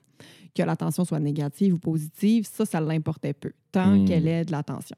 Que 0.54 0.64
l'attention 0.64 1.04
soit 1.06 1.20
négative 1.20 1.74
ou 1.76 1.78
positive, 1.80 2.46
ça, 2.46 2.66
ça 2.66 2.80
l'importait 2.82 3.34
peu, 3.34 3.52
tant 3.72 3.96
Hmm. 3.98 4.06
qu'elle 4.06 4.28
ait 4.28 4.46
de 4.46 4.52
l'attention. 4.52 4.96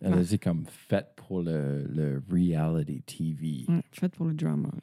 Elle 0.00 0.12
Ouais. 0.14 0.22
était 0.22 0.38
comme 0.38 0.64
faite 0.66 1.08
pour 1.16 1.40
le, 1.42 1.84
le 1.86 2.22
reality 2.30 3.00
TV. 3.02 3.64
Ouais, 3.68 3.80
fait 3.92 4.10
pour 4.14 4.26
le 4.26 4.34
drama. 4.34 4.68
là. 4.72 4.80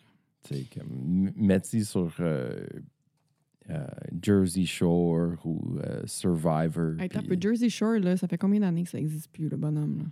Comme 0.50 0.92
m- 1.28 1.34
mettez 1.36 1.84
sur 1.84 2.12
euh, 2.20 2.66
euh, 3.70 3.88
Jersey 4.22 4.66
Shore 4.66 5.36
ou 5.46 5.78
euh, 5.80 6.02
Survivor. 6.06 7.00
Hey, 7.00 7.10
puis- 7.10 7.22
peu 7.28 7.38
Jersey 7.40 7.70
Shore, 7.70 8.00
là, 8.00 8.18
ça 8.18 8.28
fait 8.28 8.38
combien 8.38 8.60
d'années 8.60 8.84
que 8.84 8.90
ça 8.90 8.98
n'existe 8.98 9.32
plus, 9.32 9.48
le 9.50 9.58
bonhomme? 9.58 9.98
Là? 10.00 10.04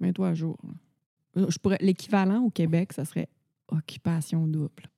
Mets-toi 0.00 0.28
à 0.28 0.34
jour. 0.34 0.58
là. 1.34 1.46
Je 1.48 1.58
pourrais, 1.58 1.78
l'équivalent 1.80 2.42
au 2.42 2.50
Québec, 2.50 2.92
ça 2.92 3.04
serait 3.04 3.28
occupation 3.68 4.46
double. 4.46 4.90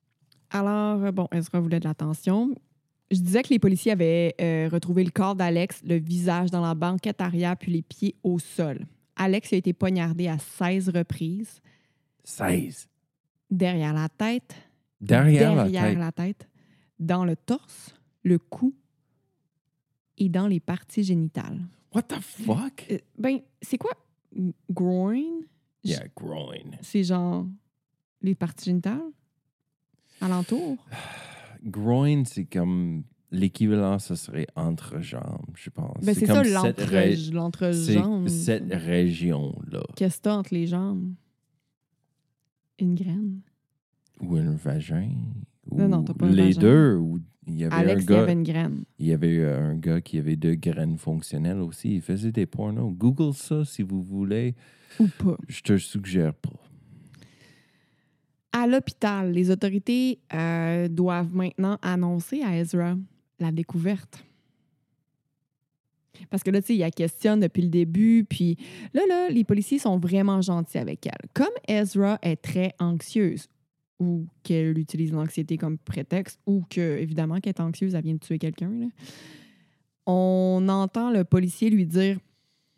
Alors, 0.51 1.11
bon, 1.13 1.27
Ezra 1.31 1.59
voulait 1.59 1.79
de 1.79 1.85
l'attention. 1.85 2.53
Je 3.11 3.19
disais 3.19 3.41
que 3.43 3.49
les 3.49 3.59
policiers 3.59 3.91
avaient 3.93 4.35
retrouvé 4.71 5.03
le 5.03 5.09
corps 5.11 5.35
d'Alex, 5.35 5.81
le 5.85 5.95
visage 5.95 6.51
dans 6.51 6.61
la 6.61 6.75
banquette 6.75 7.21
arrière, 7.21 7.55
puis 7.57 7.71
les 7.71 7.81
pieds 7.81 8.15
au 8.23 8.37
sol. 8.39 8.85
Alex 9.15 9.51
a 9.53 9.55
été 9.57 9.73
poignardé 9.73 10.27
à 10.27 10.37
16 10.37 10.89
reprises, 10.89 11.59
16. 12.23 12.87
Derrière 13.49 13.93
la 13.93 14.09
tête, 14.09 14.55
Derrière, 15.01 15.55
derrière 15.55 15.83
la 15.83 15.91
tête. 15.91 15.97
la 15.99 16.11
tête, 16.11 16.49
dans 16.99 17.23
le 17.25 17.35
torse, 17.35 17.95
le 18.23 18.37
cou 18.39 18.73
et 20.17 20.29
dans 20.29 20.47
les 20.47 20.59
parties 20.59 21.03
génitales. 21.03 21.59
What 21.93 22.03
the 22.03 22.19
fuck? 22.19 22.85
Euh, 22.91 22.97
ben, 23.17 23.39
c'est 23.61 23.77
quoi 23.77 23.91
groin? 24.69 25.21
Yeah, 25.83 26.03
groin. 26.15 26.57
C'est 26.81 27.03
genre 27.03 27.47
les 28.21 28.35
parties 28.35 28.65
génitales? 28.65 29.01
Alentour? 30.21 30.77
Groin, 31.63 32.23
c'est 32.25 32.45
comme 32.45 33.03
l'équivalent, 33.31 33.99
ce 33.99 34.15
serait 34.15 34.47
entrejambe, 34.55 35.45
je 35.55 35.69
pense. 35.69 36.03
Ben, 36.03 36.13
c'est 36.15 36.25
ça, 36.25 36.41
cette 36.43 36.79
ré- 36.81 37.15
l'entrejambe. 37.33 38.27
C'est 38.29 38.61
cette 38.61 38.73
région-là. 38.73 39.83
Qu'est-ce 39.95 40.17
que 40.17 40.21
t'as 40.23 40.35
entre 40.35 40.53
les 40.53 40.67
jambes? 40.67 41.13
Une 42.79 42.95
graine? 42.95 43.41
Ou 44.21 44.35
un 44.37 44.55
vagin. 44.55 45.11
Non, 45.71 45.87
non, 45.87 45.99
ou 45.99 46.03
t'as 46.03 46.13
pas 46.13 46.25
un 46.27 46.31
Les 46.31 46.53
vagin. 46.53 46.61
deux. 46.61 46.95
Ou 46.95 47.19
il 47.47 47.55
y 47.59 47.63
avait 47.65 47.75
Alex, 47.75 47.95
un 47.95 47.99
il 47.99 48.03
y 48.03 48.05
gars. 48.05 48.21
avait 48.23 48.33
une 48.33 48.43
graine. 48.43 48.83
Il 48.99 49.05
y 49.07 49.13
avait 49.13 49.37
euh, 49.39 49.71
un 49.71 49.75
gars 49.75 50.01
qui 50.01 50.17
avait 50.17 50.35
deux 50.35 50.55
graines 50.55 50.97
fonctionnelles 50.97 51.59
aussi. 51.59 51.95
Il 51.95 52.01
faisait 52.01 52.31
des 52.31 52.45
pornos. 52.45 52.93
Google 52.95 53.33
ça 53.33 53.65
si 53.65 53.81
vous 53.81 54.01
voulez. 54.03 54.55
Ou 54.99 55.07
pas. 55.17 55.37
Je 55.47 55.61
te 55.61 55.77
suggère 55.77 56.33
pas. 56.33 56.49
À 58.51 58.65
l'hôpital, 58.67 59.31
les 59.31 59.51
autorités 59.51 60.19
euh, 60.33 60.87
doivent 60.87 61.35
maintenant 61.35 61.77
annoncer 61.81 62.41
à 62.41 62.57
Ezra 62.57 62.95
la 63.39 63.51
découverte. 63.51 64.23
Parce 66.29 66.43
que 66.43 66.51
là, 66.51 66.61
tu 66.61 66.67
sais, 66.67 66.75
il 66.75 66.79
la 66.79 66.91
questionne 66.91 67.39
depuis 67.39 67.61
le 67.61 67.69
début, 67.69 68.25
puis 68.27 68.57
là, 68.93 69.01
là, 69.07 69.29
les 69.29 69.43
policiers 69.43 69.79
sont 69.79 69.97
vraiment 69.97 70.41
gentils 70.41 70.77
avec 70.77 71.05
elle. 71.05 71.29
Comme 71.33 71.47
Ezra 71.67 72.19
est 72.21 72.37
très 72.37 72.73
anxieuse, 72.79 73.47
ou 73.99 74.27
qu'elle 74.43 74.77
utilise 74.77 75.11
l'anxiété 75.11 75.57
comme 75.57 75.77
prétexte, 75.77 76.39
ou 76.45 76.63
que, 76.69 76.97
évidemment, 76.97 77.39
qu'elle 77.39 77.53
est 77.57 77.61
anxieuse, 77.61 77.95
elle 77.95 78.03
vient 78.03 78.13
de 78.13 78.19
tuer 78.19 78.39
quelqu'un, 78.39 78.69
là, 78.69 78.87
on 80.05 80.67
entend 80.69 81.11
le 81.11 81.23
policier 81.23 81.69
lui 81.69 81.85
dire 81.85 82.17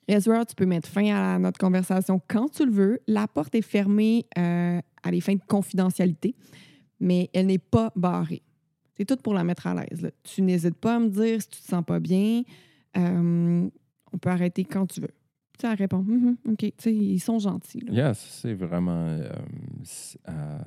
Ezra, 0.07 0.45
tu 0.45 0.55
peux 0.55 0.65
mettre 0.65 0.89
fin 0.89 1.15
à 1.15 1.39
notre 1.39 1.57
conversation 1.57 2.21
quand 2.27 2.49
tu 2.49 2.65
le 2.65 2.71
veux. 2.71 2.99
La 3.07 3.27
porte 3.27 3.55
est 3.55 3.61
fermée 3.61 4.25
euh, 4.37 4.81
à 5.03 5.11
des 5.11 5.21
fins 5.21 5.35
de 5.35 5.41
confidentialité, 5.47 6.35
mais 6.99 7.29
elle 7.33 7.45
n'est 7.45 7.57
pas 7.57 7.93
barrée. 7.95 8.41
C'est 8.97 9.05
tout 9.05 9.15
pour 9.15 9.33
la 9.33 9.43
mettre 9.43 9.67
à 9.67 9.73
l'aise. 9.73 10.11
Tu 10.23 10.41
n'hésites 10.41 10.75
pas 10.75 10.95
à 10.95 10.99
me 10.99 11.07
dire 11.07 11.41
si 11.41 11.47
tu 11.47 11.61
te 11.61 11.67
sens 11.67 11.85
pas 11.85 11.99
bien. 11.99 12.43
Euh, 12.97 13.69
on 14.13 14.17
peut 14.17 14.29
arrêter 14.29 14.63
quand 14.65 14.85
tu 14.87 15.01
veux. 15.01 15.11
Tu 15.59 15.65
elle 15.65 15.73
répond 15.75 15.99
Mhm, 16.03 16.37
OK. 16.49 16.57
Tu 16.59 16.71
sais, 16.77 16.93
ils 16.93 17.19
sont 17.19 17.39
gentils. 17.39 17.81
là. 17.81 18.09
Yes, 18.09 18.19
c'est 18.41 18.53
vraiment 18.53 19.05
euh, 19.07 19.29
euh, 20.29 20.59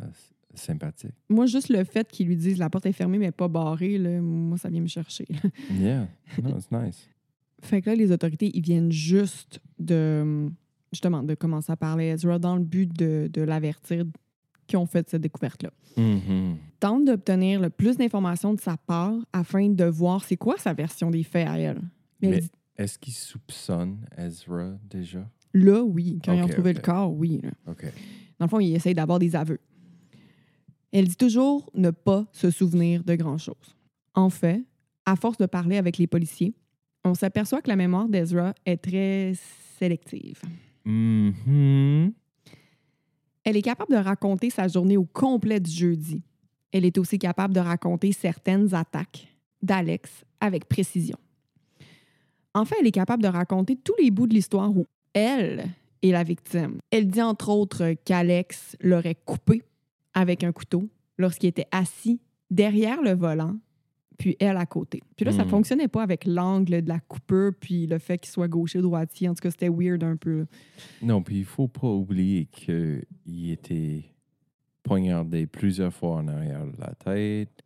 sympathique. 0.55 1.15
Moi, 1.29 1.47
juste 1.47 1.69
le 1.69 1.83
fait 1.85 2.11
qu'ils 2.11 2.29
lui 2.29 2.37
disent 2.37 2.59
la 2.59 2.71
porte 2.71 2.87
est 2.87 2.93
fermée, 2.93 3.19
mais 3.19 3.33
pas 3.33 3.49
barrée, 3.49 3.99
là, 3.99 4.21
moi, 4.21 4.57
ça 4.59 4.69
vient 4.69 4.81
me 4.81 4.87
chercher. 4.87 5.27
là. 5.31 5.51
Yeah, 5.77 6.07
no, 6.43 6.57
it's 6.57 6.71
nice. 6.71 7.09
Fait 7.63 7.81
que 7.81 7.89
là, 7.89 7.97
les 7.97 8.13
autorités, 8.13 8.51
ils 8.55 8.61
viennent 8.63 8.93
juste 8.93 9.59
de, 9.79 10.51
justement, 10.93 11.23
de 11.23 11.35
commencer 11.35 11.73
à 11.73 11.77
parler 11.77 12.11
à 12.11 12.15
Ezra 12.15 12.39
dans 12.39 12.57
le 12.57 12.63
but 12.63 12.93
de, 12.95 13.31
de 13.33 13.41
l'avertir 13.41 14.05
qu'ils 14.67 14.79
ont 14.79 14.85
fait 14.87 15.09
cette 15.09 15.23
découverte-là. 15.23 15.71
Mhm. 15.97 16.57
Tente 16.79 17.07
d'obtenir 17.07 17.61
le 17.61 17.71
plus 17.71 17.97
d'informations 17.97 18.53
de 18.53 18.61
sa 18.61 18.77
part 18.77 19.15
afin 19.33 19.71
de 19.71 19.85
voir 19.85 20.25
c'est 20.25 20.37
quoi 20.37 20.57
sa 20.59 20.75
version 20.75 21.11
des 21.11 21.23
faits 21.23 21.49
à 21.49 21.59
elle. 21.59 21.81
Mais 22.31 22.41
Mais 22.77 22.85
est-ce 22.85 22.99
qu'il 22.99 23.13
soupçonne 23.13 24.07
Ezra 24.17 24.73
déjà? 24.89 25.29
Là, 25.53 25.83
oui. 25.83 26.19
Quand 26.25 26.33
ils 26.33 26.43
ont 26.43 26.49
trouvé 26.49 26.73
le 26.73 26.81
corps, 26.81 27.13
oui. 27.13 27.41
là. 27.43 27.51
Dans 28.39 28.47
le 28.47 28.51
fond, 28.51 28.61
il 28.61 28.75
essaye 28.75 28.95
d'avoir 28.95 29.19
des 29.19 29.37
aveux. 29.37 29.61
Elle 30.93 31.09
dit 31.09 31.17
toujours 31.17 31.71
ne 31.75 31.91
pas 31.91 32.27
se 32.33 32.51
souvenir 32.51 33.05
de 33.05 33.15
grand-chose. 33.15 33.77
En 34.15 34.31
fait, 34.31 34.65
à 35.07 35.17
force 35.17 35.39
de 35.39 35.47
parler 35.47 35.77
avec 35.77 35.99
les 35.99 36.07
policiers, 36.07 36.55
on 37.05 37.15
s'aperçoit 37.15 37.61
que 37.63 37.69
la 37.69 37.77
mémoire 37.77 38.09
d'Ezra 38.09 38.55
est 38.65 38.79
très 38.79 39.33
sélective. 39.79 40.41
Mhm. 40.85 42.13
Elle 43.45 43.57
est 43.57 43.63
capable 43.63 43.93
de 43.93 43.99
raconter 43.99 44.51
sa 44.51 44.69
journée 44.69 44.97
au 44.97 45.05
complet 45.05 45.61
du 45.61 45.71
jeudi. 45.71 46.23
Elle 46.73 46.85
est 46.85 46.97
aussi 46.99 47.19
capable 47.19 47.55
de 47.55 47.61
raconter 47.61 48.13
certaines 48.13 48.75
attaques 48.75 49.29
d'Alex 49.63 50.25
avec 50.41 50.67
précision. 50.67 51.19
Enfin, 52.55 52.77
elle 52.81 52.87
est 52.87 52.93
capable 52.93 53.23
de 53.23 53.29
raconter 53.29 53.77
tous 53.77 53.95
les 54.01 54.11
bouts 54.11 54.27
de 54.27 54.35
l'histoire 54.35 54.71
où 54.77 54.87
elle 55.13 55.65
est 56.03 56.11
la 56.13 56.23
victime. 56.23 56.79
Elle 56.91 57.09
dit 57.09 57.23
entre 57.23 57.49
autres 57.51 57.95
qu'Alex 58.05 58.77
l'aurait 58.81 59.17
coupé 59.25 59.63
avec 60.15 60.45
un 60.45 60.53
couteau 60.53 60.89
lorsqu'il 61.19 61.49
était 61.49 61.67
assis 61.73 62.21
derrière 62.51 63.03
le 63.03 63.13
volant, 63.15 63.57
puis 64.19 64.37
elle 64.39 64.57
à 64.57 64.67
côté. 64.67 65.03
Puis 65.17 65.25
là, 65.25 65.33
ça 65.33 65.45
Hmm. 65.45 65.49
fonctionnait 65.49 65.89
pas 65.89 66.03
avec 66.03 66.25
l'angle 66.25 66.83
de 66.83 66.89
la 66.89 67.01
coupure, 67.01 67.53
puis 67.59 67.87
le 67.89 67.99
fait 67.99 68.19
qu'il 68.19 68.31
soit 68.31 68.47
gaucher 68.47 68.81
droitier. 68.81 69.29
En 69.29 69.35
tout 69.35 69.41
cas, 69.43 69.51
c'était 69.51 69.69
weird 69.69 70.05
un 70.05 70.17
peu. 70.17 70.47
Non, 71.03 71.21
puis 71.23 71.39
il 71.39 71.45
faut 71.45 71.67
pas 71.67 71.89
oublier 71.89 72.47
qu'il 72.47 73.51
était 73.51 74.05
poignardé 74.85 75.47
plusieurs 75.47 75.93
fois 75.93 76.17
en 76.17 76.29
arrière 76.29 76.65
de 76.67 76.79
la 76.81 76.93
tête. 76.95 77.64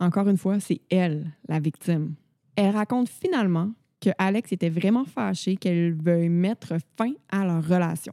Encore 0.00 0.26
une 0.28 0.38
fois, 0.38 0.58
c'est 0.58 0.80
elle, 0.88 1.32
la 1.46 1.60
victime. 1.60 2.14
Elle 2.54 2.74
raconte 2.74 3.10
finalement 3.10 3.74
que 4.00 4.10
Alex 4.18 4.52
était 4.52 4.68
vraiment 4.68 5.04
fâché 5.04 5.56
qu'elle 5.56 5.94
veuille 5.94 6.28
mettre 6.28 6.74
fin 6.96 7.12
à 7.30 7.44
leur 7.44 7.66
relation. 7.66 8.12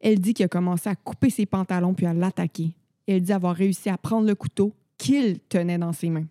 Elle 0.00 0.18
dit 0.20 0.34
qu'il 0.34 0.44
a 0.44 0.48
commencé 0.48 0.88
à 0.88 0.94
couper 0.94 1.30
ses 1.30 1.46
pantalons 1.46 1.94
puis 1.94 2.06
à 2.06 2.14
l'attaquer. 2.14 2.74
Elle 3.06 3.22
dit 3.22 3.32
avoir 3.32 3.54
réussi 3.54 3.88
à 3.88 3.98
prendre 3.98 4.26
le 4.26 4.34
couteau 4.34 4.74
qu'il 4.98 5.40
tenait 5.48 5.78
dans 5.78 5.92
ses 5.92 6.10
mains. 6.10 6.26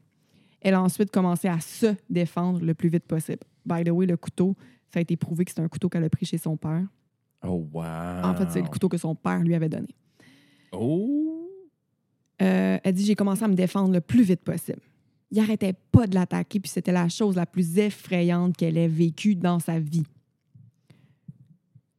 Elle 0.62 0.76
a 0.76 0.82
ensuite 0.82 1.12
commencé 1.12 1.48
à 1.48 1.60
se 1.60 1.96
défendre 2.10 2.64
le 2.64 2.74
plus 2.74 2.90
vite 2.90 3.06
possible. 3.06 3.42
By 3.66 3.84
the 3.84 3.90
way, 3.90 4.06
le 4.06 4.18
couteau, 4.18 4.56
ça 4.92 5.00
a 5.00 5.02
été 5.02 5.18
prouvé 5.18 5.46
que 5.46 5.52
c'est 5.52 5.62
un 5.62 5.68
couteau 5.68 5.90
qu'elle 5.90 6.04
a 6.04 6.10
pris 6.10 6.26
chez 6.26 6.38
son 6.38 6.56
père. 6.56 6.86
Oh, 7.46 7.68
wow. 7.74 7.84
En 8.24 8.34
fait, 8.36 8.50
c'est 8.52 8.62
le 8.62 8.68
couteau 8.68 8.90
que 8.90 8.98
son 8.98 9.16
père 9.16 9.40
lui 9.40 9.54
avait 9.54 9.70
donné. 9.70 9.90
Oh. 10.72 11.50
Euh, 12.42 12.78
elle 12.84 12.94
dit 12.94 13.06
J'ai 13.06 13.16
commencé 13.16 13.44
à 13.44 13.48
me 13.48 13.56
défendre 13.56 13.94
le 13.94 14.02
plus 14.02 14.24
vite 14.24 14.42
possible. 14.42 14.82
Il 15.34 15.40
arrêtait 15.40 15.74
pas 15.92 16.06
de 16.06 16.14
l'attaquer, 16.14 16.60
puis 16.60 16.70
c'était 16.70 16.92
la 16.92 17.10
chose 17.10 17.36
la 17.36 17.48
plus 17.48 17.80
effrayante 17.80 18.56
qu'elle 18.56 18.78
ait 18.78 18.88
vécue 18.88 19.34
dans 19.34 19.58
sa 19.58 19.80
vie. 19.80 20.06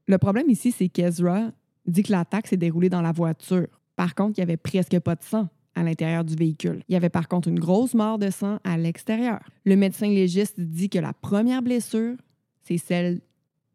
Le 0.06 0.18
problème 0.18 0.48
ici, 0.48 0.70
c'est 0.70 0.88
qu'Ezra 0.88 1.50
dit 1.84 2.04
que 2.04 2.12
l'attaque 2.12 2.46
s'est 2.46 2.56
déroulée 2.56 2.88
dans 2.88 3.02
la 3.02 3.10
voiture. 3.10 3.66
Par 3.96 4.14
contre, 4.14 4.38
il 4.38 4.40
n'y 4.40 4.44
avait 4.44 4.56
presque 4.56 5.00
pas 5.00 5.16
de 5.16 5.24
sang 5.24 5.48
à 5.74 5.82
l'intérieur 5.82 6.22
du 6.22 6.36
véhicule. 6.36 6.84
Il 6.88 6.92
y 6.92 6.96
avait 6.96 7.08
par 7.08 7.26
contre 7.26 7.48
une 7.48 7.58
grosse 7.58 7.94
mort 7.94 8.20
de 8.20 8.30
sang 8.30 8.60
à 8.62 8.78
l'extérieur. 8.78 9.40
Le 9.64 9.74
médecin 9.74 10.06
légiste 10.06 10.60
dit 10.60 10.88
que 10.88 11.00
la 11.00 11.12
première 11.12 11.60
blessure, 11.60 12.14
c'est 12.62 12.78
celle 12.78 13.20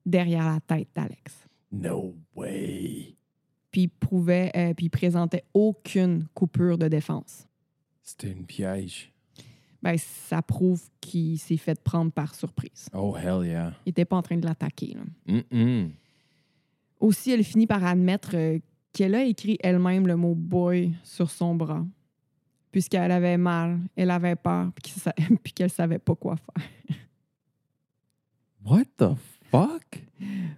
derrière 0.05 0.45
la 0.45 0.61
tête 0.61 0.87
d'Alex 0.95 1.45
No 1.73 2.15
way. 2.33 3.13
puis 3.71 3.81
il 3.81 3.89
prouvait, 3.89 4.51
euh, 4.55 4.73
puis 4.73 4.85
il 4.85 4.89
présentait 4.89 5.43
aucune 5.53 6.27
coupure 6.33 6.77
de 6.77 6.87
défense. 6.87 7.45
C'était 8.03 8.31
une 8.31 8.45
piège. 8.45 9.11
Ben, 9.81 9.97
ça 9.97 10.41
prouve 10.41 10.81
qu'il 10.99 11.39
s'est 11.39 11.57
fait 11.57 11.81
prendre 11.81 12.11
par 12.11 12.35
surprise. 12.35 12.89
Oh, 12.93 13.15
hell 13.15 13.47
yeah. 13.47 13.73
Il 13.85 13.89
n'était 13.89 14.05
pas 14.05 14.17
en 14.17 14.21
train 14.21 14.37
de 14.37 14.45
l'attaquer. 14.45 14.95
là. 14.95 15.35
Mm-mm. 15.41 15.91
Aussi, 16.99 17.31
elle 17.31 17.43
finit 17.45 17.65
par 17.67 17.83
admettre 17.85 18.31
euh, 18.33 18.59
qu'elle 18.91 19.15
a 19.15 19.23
écrit 19.23 19.57
elle-même 19.61 20.05
le 20.05 20.17
mot 20.17 20.35
boy 20.35 20.91
sur 21.03 21.29
son 21.31 21.55
bras, 21.55 21.85
puisqu'elle 22.71 23.11
avait 23.11 23.37
mal, 23.37 23.79
elle 23.95 24.11
avait 24.11 24.35
peur, 24.35 24.69
puis 24.73 24.91
qu'elle 24.91 25.39
qu'elle 25.55 25.69
savait 25.69 25.99
pas 25.99 26.15
quoi 26.15 26.35
faire. 26.35 26.97
What 28.65 28.85
the 28.97 29.15
fuck? 29.49 30.03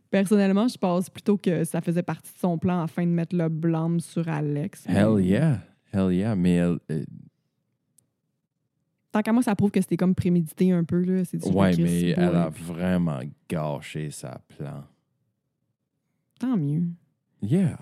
Personnellement, 0.09 0.67
je 0.67 0.77
pense 0.77 1.09
plutôt 1.11 1.37
que 1.37 1.63
ça 1.63 1.79
faisait 1.81 2.01
partie 2.01 2.33
de 2.33 2.39
son 2.39 2.57
plan 2.57 2.81
afin 2.81 3.03
de 3.03 3.11
mettre 3.11 3.35
le 3.35 3.47
blâme 3.47 3.99
sur 3.99 4.27
Alex. 4.27 4.85
Hell 4.87 5.23
yeah. 5.23 5.61
Hell 5.93 6.11
yeah. 6.11 6.35
Mais 6.35 6.55
elle. 6.55 6.79
Tant 9.11 9.21
qu'à 9.21 9.33
moi, 9.33 9.43
ça 9.43 9.55
prouve 9.55 9.71
que 9.71 9.81
c'était 9.81 9.97
comme 9.97 10.15
prémédité 10.15 10.71
un 10.71 10.83
peu. 10.83 11.01
Là. 11.01 11.25
C'est 11.25 11.45
ouais, 11.47 11.75
mais 11.77 12.09
elle 12.11 12.35
a 12.35 12.49
vraiment 12.49 13.19
gâché 13.49 14.09
sa 14.11 14.39
plan. 14.57 14.83
Tant 16.39 16.57
mieux. 16.57 16.83
Yeah. 17.41 17.77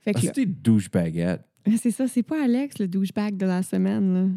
Fait 0.00 0.12
que 0.12 0.18
Ah, 0.18 0.22
C'était 0.22 0.46
douchebaguette. 0.46 1.44
C'est 1.78 1.90
ça, 1.92 2.06
c'est 2.08 2.22
pas 2.22 2.44
Alex 2.44 2.78
le 2.78 2.88
douchebag 2.88 3.36
de 3.36 3.46
la 3.46 3.62
semaine. 3.62 4.14
là. 4.14 4.28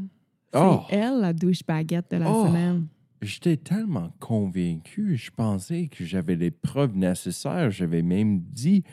C'est 0.54 0.60
Oh. 0.60 0.82
elle 0.90 1.20
la 1.20 1.34
douchebaguette 1.34 2.12
de 2.12 2.18
la 2.18 2.32
Oh. 2.32 2.48
semaine. 2.48 2.88
J'étais 3.22 3.58
tellement 3.58 4.14
convaincu, 4.20 5.18
je 5.18 5.32
pensais 5.32 5.88
que 5.88 6.06
j'avais 6.06 6.36
les 6.36 6.52
preuves 6.52 6.96
nécessaires. 6.96 7.72
J'avais 7.72 8.02
même 8.04 8.40
dit, 8.42 8.84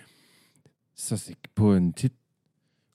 ça, 0.95 1.17
c'est 1.17 1.37
pas 1.55 1.77
une 1.77 1.93
petite 1.93 2.17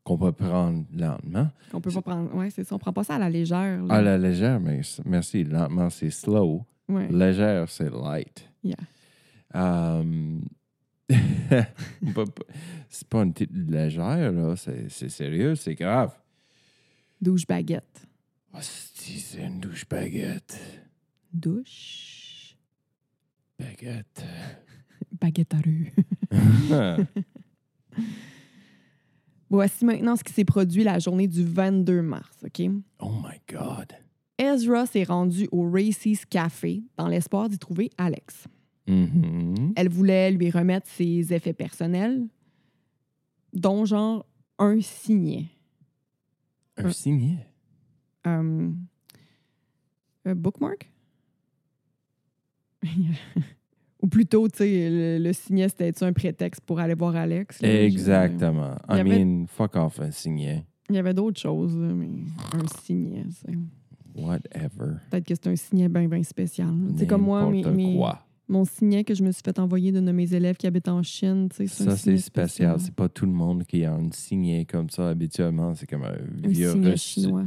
qu'on 0.10 0.18
peut 0.18 0.32
prendre 0.32 0.86
lentement. 0.96 1.50
On 1.74 1.82
peut 1.82 1.92
pas 1.92 2.02
prendre. 2.02 2.34
Ouais, 2.36 2.50
c'est 2.50 2.64
ça. 2.64 2.74
On 2.76 2.80
prend 2.80 2.92
pas 2.94 3.04
ça 3.04 3.16
à 3.16 3.20
la 3.20 3.30
légère. 3.30 3.84
là. 3.84 3.94
À 3.94 4.02
la 4.02 4.18
légère, 4.18 4.60
mais 4.60 4.82
merci, 5.06 5.44
lentement, 5.44 5.90
c'est 5.90 6.10
slow. 6.10 6.66
Ouais. 6.88 7.08
Légère, 7.12 7.70
c'est 7.70 7.90
light. 7.92 8.50
Yeah. 8.64 8.76
Um, 9.52 10.44
pas- 12.14 12.24
c'est 12.88 13.08
pas 13.08 13.24
une 13.24 13.34
petite 13.34 13.52
légère, 13.52 14.32
là. 14.32 14.56
C'est 14.56 15.10
sérieux, 15.10 15.56
c'est 15.56 15.74
grave. 15.74 16.14
Douchebaguette. 17.20 18.08
Oh, 18.54 18.58
c'est 18.62 19.18
c'est 19.20 19.42
une 19.44 19.60
douche 19.60 19.88
baguette. 19.90 20.60
Douche. 21.34 22.56
Baguette. 23.60 24.24
Baguette 25.20 25.54
à 25.56 25.58
rue. 25.58 25.94
Voici 29.50 29.84
maintenant 29.84 30.16
ce 30.16 30.24
qui 30.24 30.34
s'est 30.34 30.46
produit 30.46 30.84
la 30.84 31.00
journée 31.00 31.28
du 31.28 31.44
22 31.44 32.02
mars, 32.02 32.38
OK? 32.44 32.62
oh 33.00 33.12
my 33.24 33.40
God. 33.50 33.94
Ezra 34.38 34.86
s'est 34.86 35.04
rendu 35.04 35.50
au 35.52 35.70
Racy's 35.70 36.26
Café 36.26 36.84
dans 36.98 37.08
l'espoir 37.08 37.50
d'y 37.50 37.58
trouver 37.58 37.90
Alex. 37.98 38.48
Mhm. 38.88 39.74
Elle 39.76 39.90
voulait 39.90 40.32
lui 40.32 40.50
remettre 40.50 40.88
ses 40.88 41.34
effets 41.34 41.54
personnels, 41.54 42.26
dont 43.54 43.86
genre 43.86 44.26
un 44.58 44.80
signet. 44.82 45.46
Un 46.78 46.92
signet? 46.92 47.46
Euh, 48.26 48.72
un 50.26 50.36
bookmark? 50.36 50.90
Ou 54.02 54.08
plutôt, 54.08 54.48
tu 54.48 54.60
sais, 54.60 54.90
le, 54.90 55.18
le 55.24 55.34
signet, 55.34 55.68
c'était 55.68 55.92
un 56.04 56.14
prétexte 56.14 56.62
pour 56.62 56.80
aller 56.80 56.94
voir 56.94 57.16
Alex? 57.16 57.62
là? 57.62 57.84
Exactement. 57.84 58.76
Il 58.90 58.96
y 58.96 58.98
I 58.98 59.02
avait- 59.02 59.26
mean, 59.26 59.46
fuck 59.48 59.76
off 59.76 60.00
un 60.00 60.12
signet. 60.12 60.64
Il 60.90 60.96
y 60.96 61.00
avait 61.00 61.14
d'autres 61.14 61.40
choses, 61.40 61.78
là, 61.78 61.94
mais 61.94 62.08
un 62.54 62.66
signet, 62.84 63.26
c'est... 63.30 63.54
Whatever. 64.16 64.96
Peut-être 65.12 65.26
que 65.26 65.36
c'est 65.36 65.48
un 65.48 65.56
signet 65.56 65.88
bien, 65.90 66.08
bien 66.08 66.24
spécial. 66.24 66.74
C'est 66.98 67.08
comme 67.08 67.22
moi, 67.24 67.50
mes- 67.50 67.58
N'importe 67.58 67.76
mes- 67.76 67.96
quoi. 67.96 68.26
mon 68.48 68.66
signet 68.66 69.04
que 69.04 69.14
je 69.14 69.24
me 69.24 69.32
suis 69.32 69.44
fait 69.46 69.58
envoyer 69.60 69.92
d'une 69.92 70.06
de 70.06 70.12
mes 70.12 70.34
élèves 70.34 70.58
qui 70.58 70.68
habite 70.68 70.88
en 70.88 71.04
Chine. 71.04 71.48
tu 71.50 71.58
sais, 71.58 71.68
c'est 71.68 71.84
un 71.84 71.92
Ça, 71.92 71.96
c'est 71.96 72.04
signet 72.04 72.18
spécial. 72.18 72.80
C'est 72.80 72.94
pas 72.96 73.08
tout 73.08 73.26
le 73.26 73.32
monde 73.32 73.64
qui 73.66 73.86
a 73.86 73.94
un 73.94 74.10
signet 74.12 74.66
comme 74.66 74.90
ça. 74.90 75.10
Habituellement, 75.10 75.76
c'est 75.76 75.88
comme 75.88 76.04
un 76.04 76.16
Un 76.44 76.48
vieux, 76.48 76.72
signet 76.72 76.92
reçu, 76.92 77.22
chinois. 77.22 77.46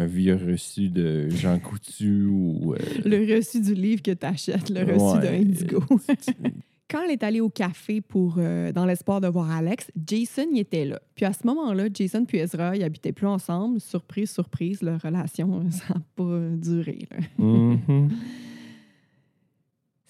Un 0.00 0.06
vieux 0.06 0.34
reçu 0.36 0.88
de 0.88 1.28
Jean 1.28 1.58
Coutu 1.58 2.24
ou. 2.24 2.72
euh, 2.74 2.78
Le 3.04 3.36
reçu 3.36 3.60
du 3.60 3.74
livre 3.74 4.02
que 4.02 4.12
tu 4.12 4.26
achètes, 4.26 4.70
le 4.70 4.80
reçu 4.80 5.18
ouais, 5.18 5.22
d'un 5.22 5.34
Indigo. 5.34 5.82
Quand 6.90 7.02
elle 7.04 7.10
est 7.12 7.22
allée 7.22 7.40
au 7.40 7.50
café 7.50 8.00
pour 8.00 8.36
euh, 8.38 8.72
dans 8.72 8.84
l'espoir 8.84 9.20
de 9.20 9.28
voir 9.28 9.50
Alex, 9.50 9.92
Jason 10.06 10.46
y 10.52 10.58
était 10.60 10.84
là. 10.86 11.00
Puis 11.14 11.24
à 11.24 11.32
ce 11.32 11.46
moment-là, 11.46 11.84
Jason 11.92 12.24
puis 12.24 12.38
Ezra, 12.38 12.74
ils 12.76 12.82
habitaient 12.82 13.12
plus 13.12 13.26
ensemble. 13.28 13.78
Surprise, 13.80 14.30
surprise, 14.30 14.82
leur 14.82 15.00
relation, 15.02 15.62
ça 15.70 15.94
n'a 15.94 16.00
pas 16.16 16.40
duré. 16.56 17.06
là. 17.10 17.18
mhm. 17.38 18.08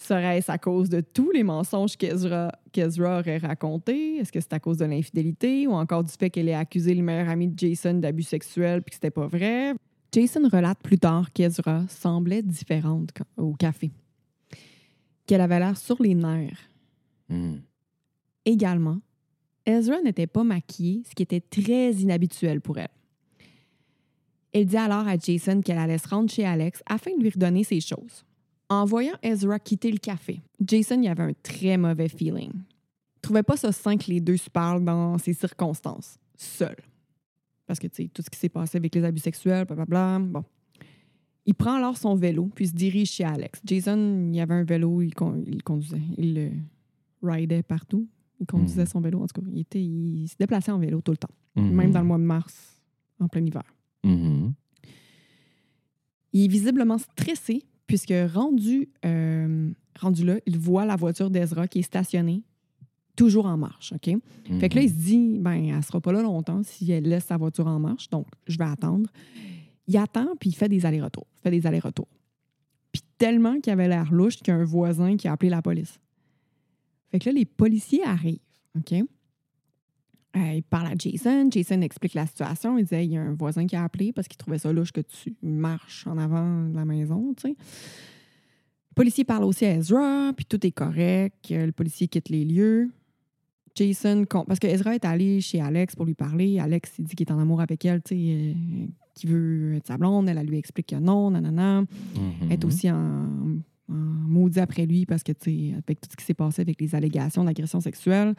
Serait-ce 0.01 0.51
à 0.51 0.57
cause 0.57 0.89
de 0.89 0.99
tous 0.99 1.29
les 1.29 1.43
mensonges 1.43 1.95
qu'Ezra, 1.95 2.51
qu'Ezra 2.71 3.19
aurait 3.19 3.37
racontés? 3.37 4.15
Est-ce 4.17 4.31
que 4.31 4.39
c'est 4.39 4.51
à 4.51 4.59
cause 4.59 4.77
de 4.77 4.85
l'infidélité 4.85 5.67
ou 5.67 5.73
encore 5.73 6.03
du 6.03 6.11
fait 6.11 6.31
qu'elle 6.31 6.49
ait 6.49 6.55
accusé 6.55 6.95
le 6.95 7.03
meilleur 7.03 7.29
ami 7.29 7.47
de 7.49 7.59
Jason 7.59 7.93
d'abus 7.93 8.23
sexuels 8.23 8.81
puis 8.81 8.89
que 8.89 8.95
c'était 8.95 9.11
pas 9.11 9.27
vrai? 9.27 9.75
Jason 10.11 10.49
relate 10.51 10.79
plus 10.81 10.97
tard 10.97 11.31
qu'Ezra 11.31 11.85
semblait 11.87 12.41
différente 12.41 13.11
au 13.37 13.53
café. 13.53 13.91
Qu'elle 15.27 15.41
avait 15.41 15.59
l'air 15.59 15.77
sur 15.77 16.01
les 16.01 16.15
nerfs. 16.15 16.71
Mm. 17.29 17.57
Également, 18.45 19.01
Ezra 19.67 20.01
n'était 20.01 20.25
pas 20.25 20.43
maquillée, 20.43 21.03
ce 21.07 21.13
qui 21.13 21.21
était 21.21 21.41
très 21.41 21.91
inhabituel 21.91 22.59
pour 22.59 22.79
elle. 22.79 22.89
Elle 24.51 24.65
dit 24.65 24.77
alors 24.77 25.07
à 25.07 25.15
Jason 25.15 25.61
qu'elle 25.61 25.77
allait 25.77 25.99
se 25.99 26.07
rendre 26.07 26.31
chez 26.31 26.43
Alex 26.43 26.81
afin 26.87 27.15
de 27.15 27.21
lui 27.21 27.29
redonner 27.29 27.63
ses 27.63 27.81
choses. 27.81 28.25
En 28.71 28.85
voyant 28.85 29.15
Ezra 29.21 29.59
quitter 29.59 29.91
le 29.91 29.97
café, 29.97 30.39
Jason 30.65 31.01
y 31.01 31.09
avait 31.09 31.23
un 31.23 31.33
très 31.43 31.75
mauvais 31.77 32.07
feeling. 32.07 32.51
Il 32.53 33.21
trouvait 33.21 33.43
pas 33.43 33.57
ça 33.57 33.71
sain 33.73 33.97
que 33.97 34.09
les 34.09 34.21
deux 34.21 34.37
se 34.37 34.49
parlent 34.49 34.85
dans 34.85 35.17
ces 35.17 35.33
circonstances, 35.33 36.17
seuls. 36.37 36.77
Parce 37.67 37.79
que, 37.79 37.87
tu 37.87 38.03
sais, 38.03 38.09
tout 38.13 38.21
ce 38.21 38.29
qui 38.29 38.39
s'est 38.39 38.47
passé 38.49 38.77
avec 38.77 38.95
les 38.95 39.03
abus 39.03 39.19
sexuels, 39.19 39.65
blablabla, 39.65 40.19
bon. 40.19 40.43
Il 41.45 41.53
prend 41.53 41.73
alors 41.73 41.97
son 41.97 42.15
vélo, 42.15 42.49
puis 42.55 42.67
se 42.67 42.73
dirige 42.73 43.11
chez 43.11 43.25
Alex. 43.25 43.59
Jason, 43.65 44.29
il 44.31 44.39
avait 44.39 44.53
un 44.53 44.63
vélo, 44.63 45.01
il, 45.01 45.13
con- 45.13 45.43
il 45.45 45.61
conduisait. 45.63 46.01
Il 46.17 46.33
le 46.35 46.51
ridait 47.23 47.63
partout. 47.63 48.07
Il 48.39 48.45
conduisait 48.45 48.81
Mhm. 48.83 48.87
son 48.87 49.01
vélo, 49.01 49.19
en 49.21 49.27
tout 49.27 49.41
cas. 49.41 49.47
Il, 49.53 49.59
était, 49.59 49.81
il 49.83 50.27
se 50.29 50.35
déplaçait 50.39 50.71
en 50.71 50.79
vélo 50.79 51.01
tout 51.01 51.11
le 51.11 51.17
temps, 51.17 51.29
Mhm. 51.57 51.71
même 51.75 51.91
dans 51.91 51.99
le 52.01 52.07
mois 52.07 52.17
de 52.17 52.23
mars, 52.23 52.81
en 53.19 53.27
plein 53.27 53.45
hiver. 53.45 53.63
Mhm. 54.03 54.53
Il 56.33 56.45
est 56.45 56.47
visiblement 56.47 56.97
stressé 56.97 57.63
puisque 57.91 58.13
rendu, 58.33 58.87
euh, 59.03 59.69
rendu 59.99 60.23
là, 60.23 60.37
il 60.45 60.57
voit 60.57 60.85
la 60.85 60.95
voiture 60.95 61.29
d'Ezra 61.29 61.67
qui 61.67 61.79
est 61.79 61.81
stationnée, 61.81 62.41
toujours 63.17 63.47
en 63.47 63.57
marche. 63.57 63.91
OK? 63.91 64.15
Fait 64.61 64.69
que 64.69 64.75
là, 64.75 64.83
il 64.83 64.89
se 64.89 64.95
dit, 64.95 65.39
ben, 65.39 65.75
elle 65.75 65.83
sera 65.83 65.99
pas 65.99 66.13
là 66.13 66.21
longtemps 66.21 66.63
si 66.63 66.89
elle 66.89 67.03
laisse 67.03 67.25
sa 67.25 67.35
voiture 67.35 67.67
en 67.67 67.79
marche, 67.79 68.09
donc 68.09 68.27
je 68.47 68.57
vais 68.57 68.63
attendre. 68.63 69.09
Il 69.87 69.97
attend, 69.97 70.37
puis 70.39 70.51
il 70.51 70.53
fait 70.53 70.69
des 70.69 70.85
allers-retours. 70.85 71.27
Fait 71.43 71.51
des 71.51 71.67
allers-retours. 71.67 72.07
Puis 72.93 73.01
tellement 73.17 73.59
qu'il 73.59 73.73
avait 73.73 73.89
l'air 73.89 74.09
louche 74.13 74.37
qu'il 74.37 74.47
y 74.47 74.51
a 74.51 74.55
un 74.55 74.63
voisin 74.63 75.17
qui 75.17 75.27
a 75.27 75.33
appelé 75.33 75.49
la 75.49 75.61
police. 75.61 75.99
Fait 77.09 77.19
que 77.19 77.27
là, 77.27 77.33
les 77.33 77.45
policiers 77.45 78.05
arrivent, 78.05 78.39
OK? 78.77 79.03
Euh, 80.37 80.53
il 80.55 80.63
parle 80.63 80.87
à 80.87 80.93
Jason. 80.97 81.49
Jason 81.51 81.81
explique 81.81 82.13
la 82.13 82.25
situation. 82.25 82.77
Il 82.77 82.83
disait, 82.83 83.05
il 83.05 83.11
y 83.11 83.17
a 83.17 83.21
un 83.21 83.33
voisin 83.33 83.65
qui 83.67 83.75
a 83.75 83.83
appelé 83.83 84.13
parce 84.13 84.27
qu'il 84.29 84.37
trouvait 84.37 84.59
ça 84.59 84.71
louche 84.71 84.91
que 84.93 85.01
tu 85.01 85.35
marches 85.43 86.07
en 86.07 86.17
avant 86.17 86.67
de 86.69 86.75
la 86.75 86.85
maison, 86.85 87.33
tu 87.35 87.49
sais. 87.49 87.55
Le 88.91 88.95
policier 88.95 89.23
parle 89.23 89.43
aussi 89.45 89.65
à 89.65 89.75
Ezra, 89.75 90.31
puis 90.35 90.45
tout 90.45 90.65
est 90.65 90.71
correct. 90.71 91.35
Euh, 91.51 91.65
Le 91.65 91.71
policier 91.71 92.07
quitte 92.07 92.29
les 92.29 92.45
lieux. 92.45 92.91
Jason, 93.75 94.25
con- 94.29 94.43
parce 94.45 94.59
que 94.59 94.67
Ezra 94.67 94.95
est 94.95 95.05
allé 95.05 95.39
chez 95.39 95.61
Alex 95.61 95.95
pour 95.95 96.05
lui 96.05 96.13
parler. 96.13 96.59
Alex, 96.59 96.93
il 96.99 97.05
dit 97.05 97.15
qu'il 97.15 97.27
est 97.27 97.31
en 97.31 97.39
amour 97.39 97.61
avec 97.61 97.83
elle, 97.85 98.01
tu 98.01 98.15
sais, 98.15 98.15
euh, 98.19 98.53
qu'il 99.15 99.29
veut 99.29 99.75
être 99.75 99.87
sa 99.87 99.97
blonde. 99.97 100.27
Elle, 100.29 100.37
elle 100.37 100.47
lui 100.47 100.57
explique 100.57 100.87
que 100.87 100.95
non, 100.97 101.31
nanana. 101.31 101.83
Elle 102.43 102.51
est 102.53 102.65
aussi 102.65 102.89
en, 102.91 103.27
en 103.89 103.93
maudit 103.93 104.59
après 104.59 104.85
lui 104.85 105.05
parce 105.05 105.23
que, 105.23 105.31
tu 105.31 105.69
sais, 105.69 105.73
avec 105.77 106.01
tout 106.01 106.09
ce 106.11 106.15
qui 106.17 106.25
s'est 106.25 106.33
passé 106.33 106.61
avec 106.61 106.79
les 106.81 106.93
allégations 106.95 107.43
d'agression 107.45 107.79
sexuelle. 107.79 108.33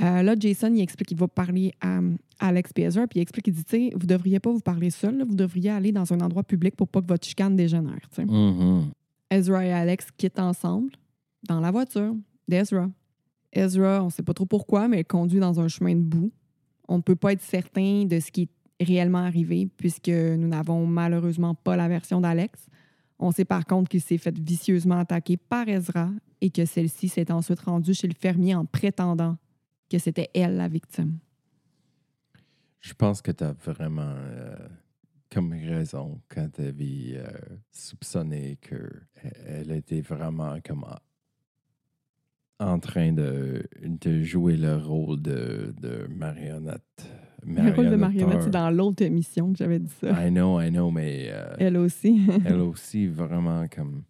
Euh, 0.00 0.22
là, 0.22 0.34
Jason, 0.38 0.72
il 0.74 0.80
explique 0.80 1.08
qu'il 1.08 1.18
va 1.18 1.28
parler 1.28 1.72
à 1.80 1.98
euh, 1.98 2.16
Alex 2.38 2.70
Ezra, 2.76 3.06
puis 3.06 3.18
il 3.18 3.22
explique, 3.22 3.48
il 3.48 3.52
dit, 3.52 3.64
tu 3.64 3.76
sais, 3.76 3.90
vous 3.94 4.06
devriez 4.06 4.40
pas 4.40 4.50
vous 4.50 4.60
parler 4.60 4.90
seul, 4.90 5.18
là, 5.18 5.24
vous 5.24 5.34
devriez 5.34 5.70
aller 5.70 5.92
dans 5.92 6.12
un 6.12 6.20
endroit 6.20 6.42
public 6.42 6.76
pour 6.76 6.88
pas 6.88 7.02
que 7.02 7.06
votre 7.06 7.26
chicane 7.26 7.56
dégénère. 7.56 8.08
Mhm. 8.18 8.90
Ezra 9.30 9.66
et 9.66 9.72
Alex 9.72 10.10
quittent 10.16 10.38
ensemble 10.38 10.92
dans 11.48 11.60
la 11.60 11.70
voiture 11.70 12.14
d'Ezra. 12.48 12.90
Ezra, 13.52 14.02
on 14.02 14.06
ne 14.06 14.10
sait 14.10 14.22
pas 14.22 14.34
trop 14.34 14.46
pourquoi, 14.46 14.88
mais 14.88 14.98
elle 14.98 15.06
conduit 15.06 15.40
dans 15.40 15.60
un 15.60 15.68
chemin 15.68 15.94
de 15.94 16.00
boue. 16.00 16.32
On 16.88 16.98
ne 16.98 17.02
peut 17.02 17.16
pas 17.16 17.32
être 17.32 17.42
certain 17.42 18.04
de 18.04 18.20
ce 18.20 18.30
qui 18.30 18.42
est 18.42 18.84
réellement 18.84 19.18
arrivé 19.18 19.68
puisque 19.76 20.08
nous 20.08 20.48
n'avons 20.48 20.86
malheureusement 20.86 21.54
pas 21.54 21.76
la 21.76 21.88
version 21.88 22.20
d'Alex. 22.20 22.66
On 23.18 23.30
sait 23.30 23.44
par 23.44 23.66
contre 23.66 23.88
qu'il 23.88 24.00
s'est 24.00 24.18
fait 24.18 24.36
vicieusement 24.38 24.98
attaquer 24.98 25.36
par 25.36 25.68
Ezra 25.68 26.10
et 26.40 26.50
que 26.50 26.64
celle-ci 26.64 27.08
s'est 27.08 27.30
ensuite 27.30 27.60
rendue 27.60 27.94
chez 27.94 28.08
le 28.08 28.14
fermier 28.14 28.54
en 28.54 28.64
prétendant 28.64 29.36
que 29.92 29.98
c'était 29.98 30.30
elle 30.34 30.56
la 30.56 30.68
victime? 30.68 31.18
Je 32.80 32.94
pense 32.94 33.22
que 33.22 33.30
tu 33.30 33.44
as 33.44 33.52
vraiment 33.52 34.14
euh, 34.16 34.56
comme 35.32 35.52
raison 35.52 36.20
quand 36.28 36.48
tu 36.52 36.62
avais 36.62 37.14
euh, 37.14 37.30
soupçonné 37.70 38.58
qu'elle 38.60 39.70
était 39.70 40.00
vraiment 40.00 40.58
comme 40.66 40.84
en, 42.58 42.78
train 42.78 43.12
de, 43.12 43.64
de 43.82 44.22
jouer 44.22 44.56
le 44.56 44.76
rôle 44.76 45.20
de, 45.20 45.74
de 45.80 46.06
marionnette. 46.08 46.82
Le 47.44 47.72
rôle 47.72 47.90
de 47.90 47.96
marionnette, 47.96 48.42
c'est 48.42 48.50
dans 48.50 48.70
l'autre 48.70 49.02
émission 49.02 49.52
que 49.52 49.58
j'avais 49.58 49.80
dit 49.80 49.92
ça. 50.00 50.26
I 50.26 50.30
know, 50.30 50.60
I 50.60 50.70
know, 50.70 50.90
mais 50.90 51.28
euh, 51.30 51.54
Elle 51.58 51.76
aussi. 51.76 52.20
elle 52.44 52.60
aussi 52.60 53.06
vraiment 53.08 53.66
comme 53.68 54.04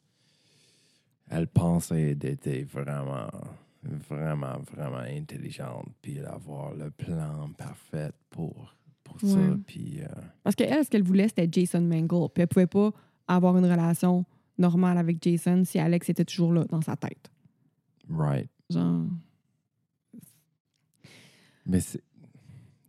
elle 1.31 1.47
pensait 1.47 2.14
d'être 2.14 2.51
vraiment 2.71 3.29
vraiment 3.83 4.59
vraiment 4.73 4.99
intelligente 4.99 5.88
puis 6.01 6.21
avoir 6.21 6.75
le 6.75 6.90
plan 6.90 7.51
parfait 7.57 8.12
pour 8.31 8.75
pour 9.03 9.21
ça 9.21 9.38
puis 9.66 10.01
euh, 10.01 10.07
Parce 10.42 10.57
qu'elle, 10.57 10.85
ce 10.85 10.88
qu'elle 10.88 11.03
voulait, 11.03 11.29
c'était 11.29 11.49
Jason 11.51 11.81
Mangle. 11.83 12.29
Puis 12.33 12.42
elle 12.42 12.49
pouvait 12.49 12.66
pas 12.66 12.92
avoir 13.29 13.57
une 13.59 13.64
relation 13.66 14.25
normale 14.59 14.97
avec 14.97 15.23
Jason 15.23 15.64
si 15.64 15.79
Alex 15.79 16.09
était 16.09 16.25
toujours 16.25 16.53
là 16.53 16.64
dans 16.64 16.81
sa 16.81 16.97
tête. 16.97 17.31
right 18.09 18.49
Genre. 18.71 19.07
mais 21.66 21.81
c'est 21.81 22.03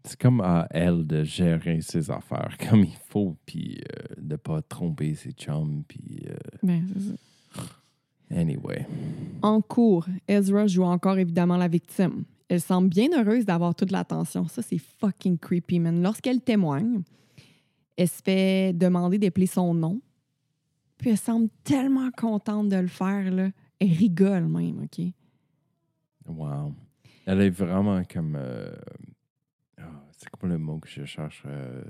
c'est 0.06 0.20
comme 0.20 0.42
à 0.42 0.68
elle 0.70 1.08
de 1.08 1.24
gérer 1.24 1.82
ses 1.82 2.12
affaires 2.12 2.58
comme 2.70 2.84
il 2.84 2.98
faut 3.10 3.38
puis 3.46 3.82
euh, 3.82 4.16
de 4.18 4.36
pas 4.36 4.62
tromper 4.62 5.16
ses 5.16 5.32
chums 5.32 5.84
puis 5.88 6.26
euh, 6.28 6.36
Ben, 6.62 6.88
c'est 6.94 7.00
ça. 7.00 7.14
Anyway 8.36 8.86
En 9.42 9.62
cours, 9.62 10.08
Ezra 10.28 10.68
joue 10.68 10.84
encore 10.84 11.18
évidemment 11.18 11.58
la 11.58 11.68
victime. 11.68 12.24
Elle 12.50 12.62
semble 12.62 12.90
bien 12.90 13.10
heureuse 13.18 13.46
d'avoir 13.46 13.74
toute 13.74 13.92
l'attention. 13.92 14.48
Ça, 14.48 14.62
c'est 14.62 14.78
fucking 14.78 15.38
creepy, 15.38 15.80
man. 15.80 16.02
Lorsqu'elle 16.04 16.42
témoigne, 16.42 17.02
elle 17.98 18.08
se 18.08 18.22
fait 18.22 18.74
demander 18.74 19.18
d'appeler 19.18 19.48
son 19.48 19.74
nom. 19.74 20.02
Puis 20.98 21.10
elle 21.10 21.18
semble 21.18 21.50
tellement 21.64 22.12
contente 22.12 22.70
de 22.70 22.78
le 22.78 22.88
faire, 22.88 23.32
là. 23.32 23.50
Elle 23.80 23.92
rigole 23.92 24.48
même, 24.48 24.84
OK? 24.84 25.06
wow 26.28 26.74
elle 27.26 27.42
est 27.42 27.50
vraiment 27.50 28.04
comme 28.04 28.36
euh, 28.38 28.74
ah, 29.78 30.04
c'est 30.12 30.30
quoi 30.30 30.50
le 30.50 30.58
mot 30.58 30.80
que 30.80 30.90
je 30.90 31.06
cherche 31.06 31.44
euh, 31.46 31.84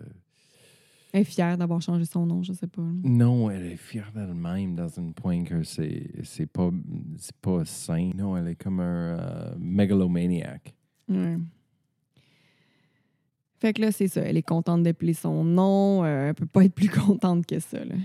Elle 1.14 1.22
est 1.22 1.26
fière 1.26 1.60
d'avoir 1.60 1.80
changé 1.80 2.06
son 2.06 2.26
nom, 2.26 2.42
je 2.42 2.54
sais 2.54 2.66
pas. 2.66 2.82
Non, 3.04 3.52
elle 3.52 3.68
est 3.68 3.78
fière 3.78 4.12
d'elle-même 4.16 4.74
dans 4.74 5.00
un 5.00 5.12
point 5.12 5.44
que 5.44 5.62
c'est 5.62 6.10
c'est 6.24 6.48
pas 6.48 6.72
c'est 7.18 7.36
pas 7.36 7.64
sain. 7.66 8.10
Non, 8.16 8.36
elle 8.36 8.48
est 8.48 8.56
comme 8.56 8.80
un 8.80 9.20
euh. 9.20 9.56
Ouais. 11.08 11.38
Fait 13.60 13.74
que 13.74 13.82
là, 13.82 13.92
c'est 13.92 14.08
ça. 14.08 14.22
Elle 14.22 14.38
est 14.38 14.42
contente 14.42 14.82
d'appeler 14.82 15.14
son 15.14 15.44
nom. 15.44 16.04
Euh, 16.04 16.30
elle 16.30 16.34
peut 16.34 16.48
pas 16.48 16.66
être 16.66 16.74
plus 16.74 16.90
contente 17.06 17.46
que 17.46 17.60
ça. 17.60 17.86
Là. 17.86 17.96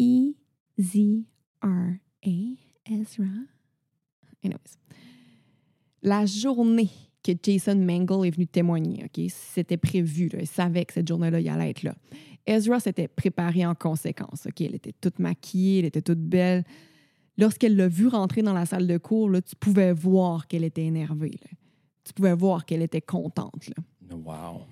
E-Z-R-A, 0.00 1.18
Ezra. 2.86 3.24
Anyways. 4.44 4.78
La 6.02 6.24
journée 6.24 6.88
que 7.22 7.32
Jason 7.42 7.76
Mangle 7.76 8.26
est 8.26 8.30
venu 8.30 8.46
témoigner, 8.46 9.04
OK, 9.04 9.24
c'était 9.28 9.76
prévu. 9.76 10.28
Là. 10.28 10.40
Elle 10.40 10.46
savait 10.46 10.84
que 10.84 10.92
cette 10.92 11.08
journée-là, 11.08 11.40
il 11.40 11.48
allait 11.48 11.70
être 11.70 11.82
là. 11.82 11.94
Ezra 12.46 12.80
s'était 12.80 13.08
préparée 13.08 13.64
en 13.64 13.74
conséquence. 13.74 14.46
OK, 14.46 14.60
elle 14.60 14.74
était 14.74 14.94
toute 15.00 15.18
maquillée, 15.18 15.80
elle 15.80 15.84
était 15.86 16.02
toute 16.02 16.18
belle. 16.18 16.64
Lorsqu'elle 17.38 17.76
l'a 17.76 17.88
vu 17.88 18.08
rentrer 18.08 18.42
dans 18.42 18.52
la 18.52 18.66
salle 18.66 18.86
de 18.86 18.98
cours, 18.98 19.30
là, 19.30 19.40
tu 19.40 19.56
pouvais 19.56 19.92
voir 19.92 20.46
qu'elle 20.48 20.64
était 20.64 20.84
énervée. 20.84 21.30
là. 21.30 21.50
Tu 22.04 22.12
pouvais 22.12 22.34
voir 22.34 22.66
qu'elle 22.66 22.82
était 22.82 23.00
contente. 23.00 23.68
Là. 23.68 23.82
Wow. 24.14 24.62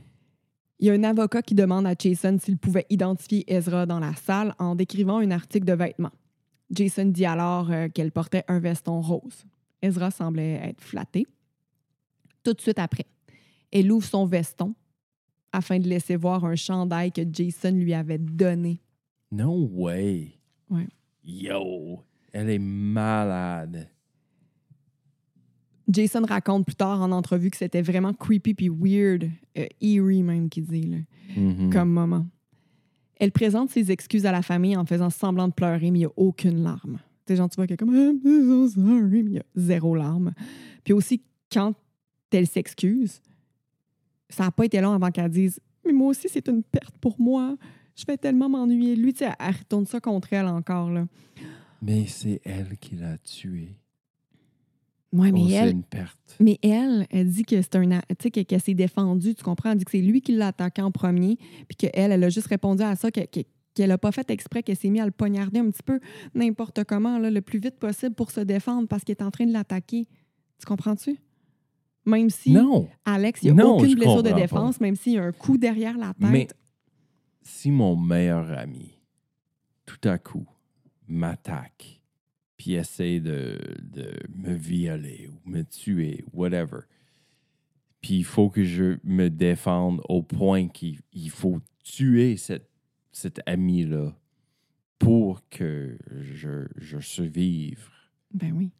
Il 0.80 0.86
y 0.86 0.90
a 0.90 0.94
un 0.94 1.04
avocat 1.04 1.42
qui 1.42 1.54
demande 1.54 1.86
à 1.86 1.94
Jason 1.98 2.38
s'il 2.40 2.58
pouvait 2.58 2.86
identifier 2.90 3.44
Ezra 3.52 3.86
dans 3.86 4.00
la 4.00 4.14
salle 4.14 4.54
en 4.58 4.74
décrivant 4.74 5.18
un 5.18 5.30
article 5.30 5.66
de 5.66 5.74
vêtements. 5.74 6.12
Jason 6.70 7.06
dit 7.06 7.24
alors 7.24 7.70
euh, 7.70 7.88
qu'elle 7.88 8.12
portait 8.12 8.44
un 8.48 8.58
veston 8.60 9.00
rose. 9.00 9.44
Ezra 9.82 10.10
semblait 10.10 10.60
être 10.64 10.80
flatté. 10.80 11.26
Tout 12.42 12.52
de 12.54 12.60
suite 12.60 12.78
après, 12.78 13.06
elle 13.70 13.90
ouvre 13.92 14.06
son 14.06 14.24
veston 14.26 14.74
afin 15.52 15.78
de 15.78 15.88
laisser 15.88 16.16
voir 16.16 16.44
un 16.44 16.56
chandail 16.56 17.12
que 17.12 17.22
Jason 17.30 17.72
lui 17.72 17.92
avait 17.94 18.18
donné. 18.18 18.80
No 19.32 19.68
way. 19.72 20.32
Ouais. 20.70 20.86
Yo. 21.24 22.00
Elle 22.32 22.50
est 22.50 22.58
malade. 22.58 23.88
Jason 25.88 26.22
raconte 26.24 26.66
plus 26.66 26.76
tard 26.76 27.00
en 27.02 27.10
entrevue 27.10 27.50
que 27.50 27.56
c'était 27.56 27.82
vraiment 27.82 28.14
creepy 28.14 28.54
puis 28.54 28.68
weird, 28.68 29.28
euh, 29.58 29.66
eerie 29.80 30.22
même 30.22 30.48
qu'il 30.48 30.64
dit, 30.64 30.82
là, 30.82 30.98
Mhm. 31.36 31.70
comme 31.72 31.90
moment. 31.90 32.26
Elle 33.16 33.32
présente 33.32 33.70
ses 33.70 33.90
excuses 33.90 34.24
à 34.24 34.32
la 34.32 34.42
famille 34.42 34.76
en 34.76 34.86
faisant 34.86 35.10
semblant 35.10 35.48
de 35.48 35.52
pleurer, 35.52 35.90
mais 35.90 35.98
il 35.98 36.02
n'y 36.02 36.06
a 36.06 36.12
aucune 36.16 36.62
larme. 36.62 36.98
Tu 37.26 37.32
sais, 37.32 37.36
genre, 37.36 37.50
tu 37.50 37.56
vois 37.56 37.66
qu'elle 37.66 37.74
est 37.74 37.76
comme 37.76 37.94
I'm 37.94 38.20
so 38.22 38.68
sorry, 38.68 39.22
mais 39.24 39.30
il 39.30 39.34
y 39.34 39.38
a 39.40 39.44
zéro 39.56 39.94
larme. 39.96 40.32
Puis 40.84 40.92
aussi, 40.94 41.22
quand 41.52 41.74
elle 42.36 42.46
s'excuse, 42.46 43.20
ça 44.28 44.44
n'a 44.44 44.50
pas 44.50 44.64
été 44.64 44.80
long 44.80 44.92
avant 44.92 45.10
qu'elle 45.10 45.30
dise 45.30 45.60
Mais 45.84 45.92
moi 45.92 46.08
aussi, 46.08 46.28
c'est 46.28 46.48
une 46.48 46.62
perte 46.62 46.96
pour 46.98 47.20
moi. 47.20 47.56
Je 47.96 48.04
vais 48.06 48.16
tellement 48.16 48.48
m'ennuyer. 48.48 48.96
Lui, 48.96 49.12
tu 49.12 49.24
sais, 49.24 49.30
elle 49.38 49.54
retourne 49.54 49.86
ça 49.86 50.00
contre 50.00 50.32
elle 50.32 50.46
encore. 50.46 50.90
Là. 50.90 51.06
Mais 51.82 52.06
c'est 52.06 52.40
elle 52.44 52.76
qui 52.78 52.96
l'a 52.96 53.18
tué. 53.18 53.76
Ouais, 55.12 55.32
mais 55.32 55.40
oh, 55.42 55.48
c'est 55.48 55.54
elle, 55.54 55.70
une 55.72 55.82
perte. 55.82 56.36
Mais 56.38 56.58
elle, 56.62 57.06
elle 57.10 57.28
dit 57.28 57.42
que 57.42 57.60
c'est 57.60 57.74
un. 57.74 57.88
Tu 57.90 57.98
sais, 58.22 58.30
que- 58.30 58.40
qu'elle 58.42 58.60
s'est 58.60 58.74
défendue, 58.74 59.34
tu 59.34 59.42
comprends? 59.42 59.72
Elle 59.72 59.78
dit 59.78 59.84
que 59.84 59.90
c'est 59.90 60.00
lui 60.00 60.20
qui 60.20 60.32
l'a 60.36 60.48
attaqué 60.48 60.82
en 60.82 60.92
premier, 60.92 61.36
puis 61.68 61.76
qu'elle, 61.76 62.12
elle 62.12 62.22
a 62.24 62.28
juste 62.28 62.46
répondu 62.46 62.82
à 62.84 62.94
ça, 62.94 63.10
que- 63.10 63.26
que- 63.26 63.40
qu'elle 63.74 63.88
n'a 63.88 63.98
pas 63.98 64.12
fait 64.12 64.30
exprès, 64.30 64.62
qu'elle 64.62 64.76
s'est 64.76 64.88
mis 64.88 65.00
à 65.00 65.04
le 65.04 65.10
poignarder 65.10 65.58
un 65.58 65.68
petit 65.70 65.82
peu 65.82 65.98
n'importe 66.34 66.84
comment, 66.84 67.18
là, 67.18 67.28
le 67.30 67.40
plus 67.40 67.58
vite 67.58 67.76
possible 67.80 68.14
pour 68.14 68.30
se 68.30 68.40
défendre 68.40 68.86
parce 68.86 69.02
qu'il 69.02 69.12
est 69.12 69.22
en 69.22 69.32
train 69.32 69.46
de 69.46 69.52
l'attaquer. 69.52 70.06
Tu 70.58 70.66
comprends-tu? 70.66 71.18
Même 72.06 72.30
si 72.30 72.52
Non. 72.52 72.88
Alex, 73.04 73.42
il 73.42 73.52
n'y 73.52 73.60
a 73.60 73.64
Non, 73.64 73.76
aucune 73.76 73.94
blessure 73.94 74.22
de 74.22 74.32
défense, 74.32 74.80
même 74.80 74.96
s'il 74.96 75.14
y 75.14 75.18
a 75.18 75.24
un 75.24 75.32
coup 75.32 75.58
derrière 75.58 75.98
la 75.98 76.14
tête. 76.14 76.30
Mais 76.30 76.48
si 77.42 77.70
mon 77.70 77.96
meilleur 77.96 78.50
ami, 78.58 78.98
tout 79.86 80.08
à 80.08 80.18
coup, 80.18 80.46
m'attaque, 81.06 82.02
puis 82.56 82.74
essaie 82.74 83.20
de, 83.20 83.58
de 83.82 84.12
me 84.34 84.54
violer 84.54 85.28
ou 85.28 85.48
me 85.48 85.62
tuer, 85.62 86.24
whatever, 86.32 86.80
puis 88.00 88.18
il 88.18 88.24
faut 88.24 88.48
que 88.48 88.64
je 88.64 88.98
me 89.04 89.28
défende 89.28 90.00
au 90.08 90.22
point 90.22 90.68
qu'il 90.68 91.00
il 91.12 91.30
faut 91.30 91.60
tuer 91.82 92.36
cette, 92.36 92.68
cet 93.12 93.40
ami-là 93.46 94.16
pour 94.98 95.46
que 95.48 95.98
je, 96.10 96.66
je 96.76 96.98
survive. 96.98 97.88
Ben 98.32 98.52
oui. 98.52 98.70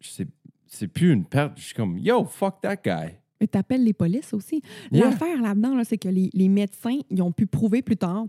C'est, 0.00 0.28
c'est 0.70 0.88
plus 0.88 1.12
une 1.12 1.24
perte. 1.26 1.58
Je 1.58 1.64
suis 1.64 1.74
comme, 1.74 1.98
yo, 1.98 2.24
fuck 2.24 2.60
that 2.62 2.76
guy. 2.76 3.14
Mais 3.40 3.46
t'appelles 3.46 3.84
les 3.84 3.92
polices 3.92 4.32
aussi. 4.32 4.62
Yeah. 4.92 5.06
L'affaire 5.10 5.40
là-dedans, 5.42 5.74
là, 5.74 5.84
c'est 5.84 5.98
que 5.98 6.08
les, 6.08 6.30
les 6.32 6.48
médecins, 6.48 6.98
ils 7.10 7.20
ont 7.22 7.32
pu 7.32 7.46
prouver 7.46 7.82
plus 7.82 7.96
tard 7.96 8.26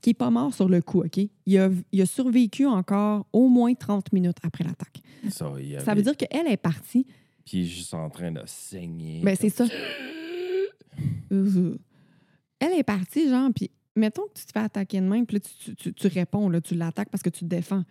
qu'il 0.00 0.10
n'est 0.10 0.14
pas 0.14 0.30
mort 0.30 0.52
sur 0.52 0.68
le 0.68 0.82
coup, 0.82 1.00
OK? 1.02 1.18
Il 1.46 1.58
a, 1.58 1.70
il 1.92 2.02
a 2.02 2.06
survécu 2.06 2.66
encore 2.66 3.26
au 3.32 3.48
moins 3.48 3.72
30 3.74 4.12
minutes 4.12 4.36
après 4.42 4.64
l'attaque. 4.64 5.00
Ça, 5.30 5.52
Ça 5.84 5.94
veut 5.94 6.02
dire 6.02 6.16
qu'elle 6.16 6.46
est 6.46 6.56
partie. 6.58 7.06
Puis 7.46 7.58
il 7.58 7.62
est 7.62 7.66
juste 7.68 7.94
en 7.94 8.08
train 8.10 8.32
de 8.32 8.40
saigner. 8.46 9.20
Ben, 9.22 9.36
c'est 9.38 9.50
ça. 9.50 9.66
Elle 11.30 12.72
est 12.78 12.84
partie, 12.84 13.28
genre, 13.28 13.50
puis 13.54 13.70
mettons 13.96 14.22
que 14.22 14.38
tu 14.40 14.46
te 14.46 14.52
fais 14.52 14.60
attaquer 14.60 15.00
de 15.00 15.06
même, 15.06 15.26
puis 15.26 15.36
là, 15.36 15.40
tu, 15.40 15.74
tu- 15.74 15.92
tu 15.92 16.06
réponds, 16.06 16.48
là, 16.48 16.60
tu 16.60 16.74
l'attaques 16.74 17.10
parce 17.10 17.22
que 17.22 17.30
tu 17.30 17.40
te 17.40 17.44
défends. 17.46 17.82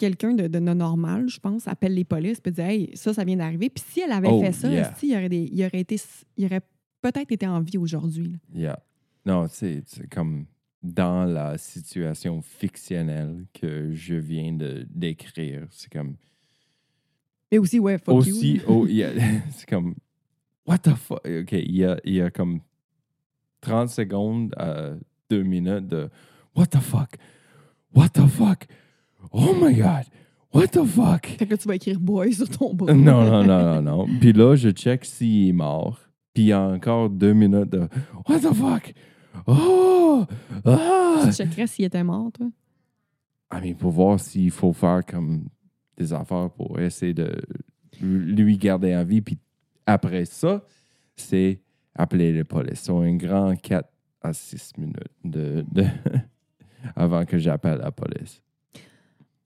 Quelqu'un 0.00 0.32
de, 0.34 0.48
de 0.48 0.58
non 0.58 0.74
normal, 0.74 1.28
je 1.28 1.38
pense, 1.38 1.68
appelle 1.68 1.92
les 1.94 2.04
polices, 2.04 2.40
puis 2.40 2.50
dit 2.52 2.60
Hey, 2.62 2.90
ça, 2.94 3.12
ça 3.12 3.22
vient 3.22 3.36
d'arriver. 3.36 3.68
Puis 3.68 3.84
si 3.86 4.00
elle 4.00 4.12
avait 4.12 4.28
Oh, 4.30 4.40
fait 4.42 4.52
ça, 4.52 4.70
yeah. 4.70 4.90
esti, 4.90 5.08
il, 5.08 5.14
aurait 5.14 5.28
des- 5.28 5.48
il 5.52 5.62
aurait 5.64 5.80
été, 5.80 5.96
il 6.38 6.46
aurait 6.46 6.62
peut-être 7.02 7.30
été 7.30 7.46
en 7.46 7.60
vie 7.60 7.76
aujourd'hui. 7.78 8.36
Yeah. 8.54 8.78
Non, 9.26 9.46
c'est 9.48 9.82
c'est 9.86 10.08
comme 10.08 10.46
dans 10.82 11.24
la 11.24 11.58
situation 11.58 12.40
fictionnelle 12.40 13.44
que 13.52 13.92
je 13.92 14.14
viens 14.14 14.54
de 14.54 14.86
décrire. 14.88 15.66
C'est 15.70 15.92
comme 15.92 16.16
Mais 17.52 17.58
aussi, 17.58 17.78
ouais, 17.78 17.98
fuck 17.98 18.14
aussi. 18.16 18.54
you. 18.54 18.62
oh, 18.66 18.86
yeah, 18.86 19.12
c'est 19.50 19.68
comme 19.68 19.94
What 20.66 20.78
the 20.78 20.94
fuck? 20.94 21.20
OK, 21.26 21.52
il 21.52 21.76
y 21.76 21.84
a, 21.84 21.98
il 22.04 22.14
y 22.14 22.20
a 22.22 22.30
comme 22.30 22.60
30 23.60 23.90
secondes 23.90 24.54
à 24.56 24.92
2 25.28 25.42
minutes 25.42 25.88
de 25.88 26.08
What 26.56 26.66
the 26.68 26.78
fuck? 26.80 27.16
What 27.94 28.08
the 28.10 28.26
fuck? 28.26 28.64
Oh 29.32 29.54
my 29.60 29.74
God! 29.74 30.04
What 30.52 30.68
the 30.68 30.84
fuck? 30.84 31.26
Fait 31.38 31.46
que 31.46 31.50
là, 31.52 31.56
tu 31.56 31.68
vas 31.68 31.76
écrire 31.76 32.00
boy 32.00 32.32
sur 32.32 32.48
ton 32.48 32.74
bras. 32.74 32.92
Non, 32.92 33.24
non, 33.24 33.44
non, 33.44 33.62
non, 33.64 33.82
non. 33.82 34.06
Puis 34.20 34.32
là, 34.32 34.56
je 34.56 34.70
check 34.70 35.04
s'il 35.04 35.48
est 35.48 35.52
mort. 35.52 35.98
Puis 36.34 36.44
il 36.44 36.46
y 36.46 36.52
a 36.52 36.60
encore 36.60 37.08
deux 37.10 37.32
minutes 37.32 37.70
de 37.70 37.88
What 38.28 38.40
the 38.40 38.52
fuck? 38.54 38.92
Oh! 39.46 40.24
Ah! 40.64 41.22
Tu 41.24 41.32
checkerais 41.32 41.66
s'il 41.66 41.84
était 41.84 42.02
mort, 42.02 42.30
toi? 42.32 42.46
I 43.52 43.60
mean, 43.60 43.74
pour 43.76 43.90
voir 43.92 44.18
s'il 44.20 44.50
faut 44.50 44.72
faire 44.72 45.00
comme 45.06 45.44
des 45.96 46.12
affaires 46.12 46.50
pour 46.50 46.78
essayer 46.80 47.14
de 47.14 47.32
lui 48.00 48.56
garder 48.58 48.94
en 48.96 49.04
vie. 49.04 49.20
Puis 49.20 49.38
après 49.86 50.24
ça, 50.24 50.64
c'est 51.16 51.60
appeler 51.94 52.32
les 52.32 52.44
police. 52.44 52.80
C'est 52.80 52.92
un 52.92 53.16
grand 53.16 53.54
4 53.56 53.88
à 54.22 54.32
6 54.32 54.72
minutes 54.78 54.96
de, 55.24 55.64
de- 55.72 55.86
avant 56.96 57.24
que 57.24 57.38
j'appelle 57.38 57.78
la 57.78 57.90
police. 57.90 58.42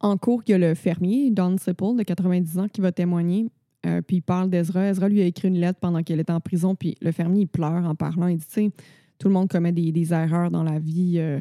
En 0.04 0.18
cours, 0.18 0.42
il 0.46 0.50
y 0.50 0.54
a 0.54 0.58
le 0.58 0.74
fermier, 0.74 1.30
Don 1.30 1.56
Sipple, 1.56 1.96
de 1.96 2.02
90 2.02 2.58
ans, 2.58 2.68
qui 2.68 2.82
va 2.82 2.92
témoigner. 2.92 3.46
Euh, 3.86 4.02
puis 4.02 4.16
il 4.16 4.20
parle 4.20 4.50
d'Ezra. 4.50 4.86
Ezra 4.90 5.08
lui 5.08 5.22
a 5.22 5.24
écrit 5.24 5.48
une 5.48 5.58
lettre 5.58 5.78
pendant 5.80 6.02
qu'elle 6.02 6.20
était 6.20 6.30
en 6.30 6.42
prison. 6.42 6.74
Puis 6.74 6.94
le 7.00 7.10
fermier, 7.10 7.44
il 7.44 7.46
pleure 7.46 7.86
en 7.86 7.94
parlant. 7.94 8.26
Il 8.26 8.36
dit, 8.36 8.46
tu 8.46 8.52
sais, 8.52 8.70
tout 9.18 9.28
le 9.28 9.32
monde 9.32 9.48
commet 9.48 9.72
des, 9.72 10.12
erreurs 10.12 10.50
dans 10.50 10.62
la 10.62 10.78
vie. 10.78 11.14
Euh, 11.16 11.40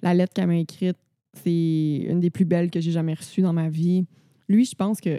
la 0.00 0.14
lettre 0.14 0.32
qu'elle 0.32 0.46
m'a 0.46 0.58
écrite, 0.58 0.96
c'est 1.32 2.06
une 2.08 2.20
des 2.20 2.30
plus 2.30 2.44
belles 2.44 2.70
que 2.70 2.78
j'ai 2.78 2.92
jamais 2.92 3.14
reçues 3.14 3.42
dans 3.42 3.52
ma 3.52 3.68
vie. 3.68 4.06
Lui, 4.48 4.64
je 4.64 4.76
pense 4.76 5.00
que 5.00 5.18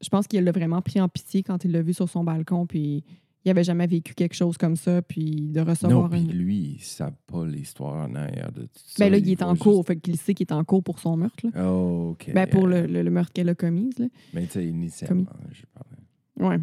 je 0.00 0.08
pense 0.08 0.26
qu'il 0.26 0.42
l'a 0.42 0.50
vraiment 0.50 0.82
pris 0.82 1.00
en 1.00 1.08
pitié 1.08 1.44
quand 1.44 1.64
il 1.64 1.70
l'a 1.70 1.80
vu 1.80 1.94
sur 1.94 2.08
son 2.08 2.24
balcon. 2.24 2.66
Puis 2.66 3.04
il 3.44 3.50
avait 3.50 3.64
jamais 3.64 3.86
vécu 3.86 4.14
quelque 4.14 4.34
chose 4.34 4.56
comme 4.56 4.76
ça. 4.76 5.02
Puis 5.02 5.50
de 5.50 5.60
Non, 5.60 5.66
recevoir 5.66 6.10
puis 6.10 6.20
une... 6.20 6.32
lui, 6.32 6.56
il 6.58 6.74
ne 6.76 6.78
sait 6.80 7.04
pas 7.26 7.44
l'histoire 7.46 8.08
en 8.08 8.14
arrière 8.14 8.50
de 8.52 8.62
tout 8.62 8.68
ça. 8.74 8.94
Ben 9.04 9.10
là, 9.12 9.18
il 9.18 9.28
est 9.30 9.42
en 9.42 9.50
juste- 9.54 9.62
cours. 9.62 9.84
Fait 9.86 9.96
qu'il 9.96 10.16
sait 10.16 10.34
qu'il 10.34 10.46
est 10.46 10.52
en 10.52 10.64
cours 10.64 10.82
pour 10.82 10.98
son 10.98 11.16
meurtre. 11.16 11.46
là. 11.52 11.66
Oh, 11.70 12.10
OK. 12.12 12.30
Ben, 12.34 12.46
pour 12.48 12.66
le, 12.66 12.86
le- 12.86 13.02
le 13.02 13.10
meurtre 13.10 13.32
qu'elle 13.32 13.48
a 13.48 13.54
commis. 13.54 13.90
là. 13.98 14.06
Mais 14.32 14.46
tu 14.46 14.52
sais, 14.52 14.66
initialement, 14.66 15.26
je 15.52 15.62
parlais. 15.74 16.50
Ouais. 16.56 16.60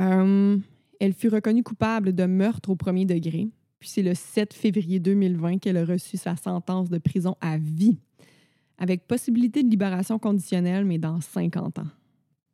Euh, 0.00 0.58
elle 1.00 1.12
fut 1.12 1.28
reconnue 1.28 1.62
coupable 1.62 2.14
de 2.14 2.24
meurtre 2.24 2.70
au 2.70 2.76
premier 2.76 3.04
degré. 3.04 3.48
Puis 3.80 3.88
c'est 3.90 4.02
le 4.02 4.14
7 4.14 4.54
février 4.54 4.98
2020 4.98 5.58
qu'elle 5.58 5.76
a 5.76 5.84
reçu 5.84 6.16
sa 6.16 6.34
sentence 6.36 6.88
de 6.90 6.98
prison 6.98 7.36
à 7.40 7.58
vie, 7.58 7.96
avec 8.76 9.06
possibilité 9.06 9.62
de 9.62 9.68
libération 9.70 10.18
conditionnelle, 10.18 10.84
mais 10.84 10.98
dans 10.98 11.20
50 11.20 11.78
ans. 11.78 11.86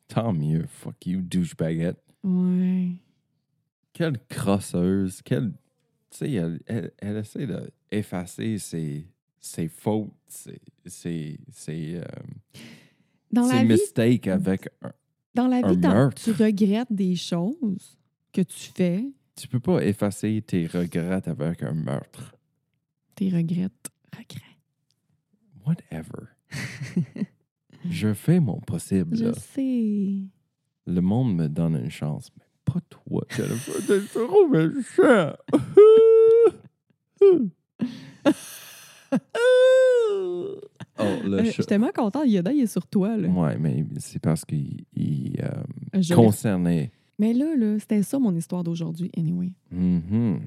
Tant 0.08 0.34
mieux. 0.34 0.66
Fuck 0.68 1.06
you, 1.06 1.22
douchebaguette. 1.22 1.96
Ouais. 2.24 2.90
Quelle 3.92 4.18
crosseuse. 4.28 5.22
Quelle. 5.22 5.52
Tu 6.10 6.18
sais, 6.18 6.32
elle, 6.32 6.60
elle, 6.66 6.92
elle 6.98 7.16
essaie 7.18 7.46
d'effacer 7.46 8.58
ses, 8.58 9.06
ses 9.40 9.68
fautes, 9.68 10.10
ses, 10.26 10.60
ses, 10.86 11.38
ses, 11.52 11.96
euh, 11.96 12.04
Dans 13.30 13.44
ses 13.44 13.54
la 13.56 13.62
vie, 13.62 13.68
mistakes 13.68 14.26
avec 14.28 14.68
un. 14.82 14.92
dans 15.34 15.48
la 15.48 15.56
un 15.64 15.72
vie 15.72 15.78
meurtre. 15.78 16.22
tu 16.22 16.30
regrettes 16.32 16.92
des 16.92 17.14
choses 17.16 17.98
que 18.32 18.40
tu 18.42 18.70
fais, 18.74 19.04
Tu 19.36 19.48
peux 19.48 19.60
pas 19.60 19.84
effacer 19.84 20.42
tes 20.42 20.66
regrets 20.66 21.28
avec 21.28 21.62
un 21.62 21.74
meurtre. 21.74 22.34
Tes 23.16 23.28
regrets. 23.30 23.68
Regrets. 24.16 24.58
Whatever. 25.66 26.28
Je 27.90 28.14
fais 28.14 28.40
mon 28.40 28.60
possible. 28.60 29.16
Je 29.16 29.24
là. 29.26 29.32
sais. 29.34 30.22
Le 30.86 31.00
monde 31.00 31.34
me 31.34 31.48
donne 31.48 31.76
une 31.76 31.90
chance, 31.90 32.30
mais 32.36 32.44
pas 32.64 32.80
toi, 32.90 33.24
Jennifer. 33.30 33.74
T'es 33.86 34.00
trop 34.12 34.48
méchant. 34.48 35.32
oh, 40.98 40.98
le 40.98 41.38
Euh, 41.38 41.44
Je 41.44 41.50
suis 41.50 41.64
tellement 41.66 41.90
contente. 41.94 42.24
Yoda, 42.26 42.52
il 42.52 42.62
est 42.62 42.66
sur 42.66 42.86
toi. 42.86 43.16
Là. 43.16 43.28
Ouais, 43.28 43.56
mais 43.58 43.84
c'est 43.98 44.18
parce 44.20 44.44
qu'il 44.44 44.84
il, 44.94 45.40
euh, 45.42 46.02
concernait. 46.14 46.92
Mais 47.18 47.32
là, 47.32 47.54
là 47.56 47.78
c'était 47.78 48.02
ça 48.02 48.18
mon 48.18 48.34
histoire 48.34 48.64
d'aujourd'hui, 48.64 49.10
anyway. 49.16 49.52
Mhm. 49.70 50.40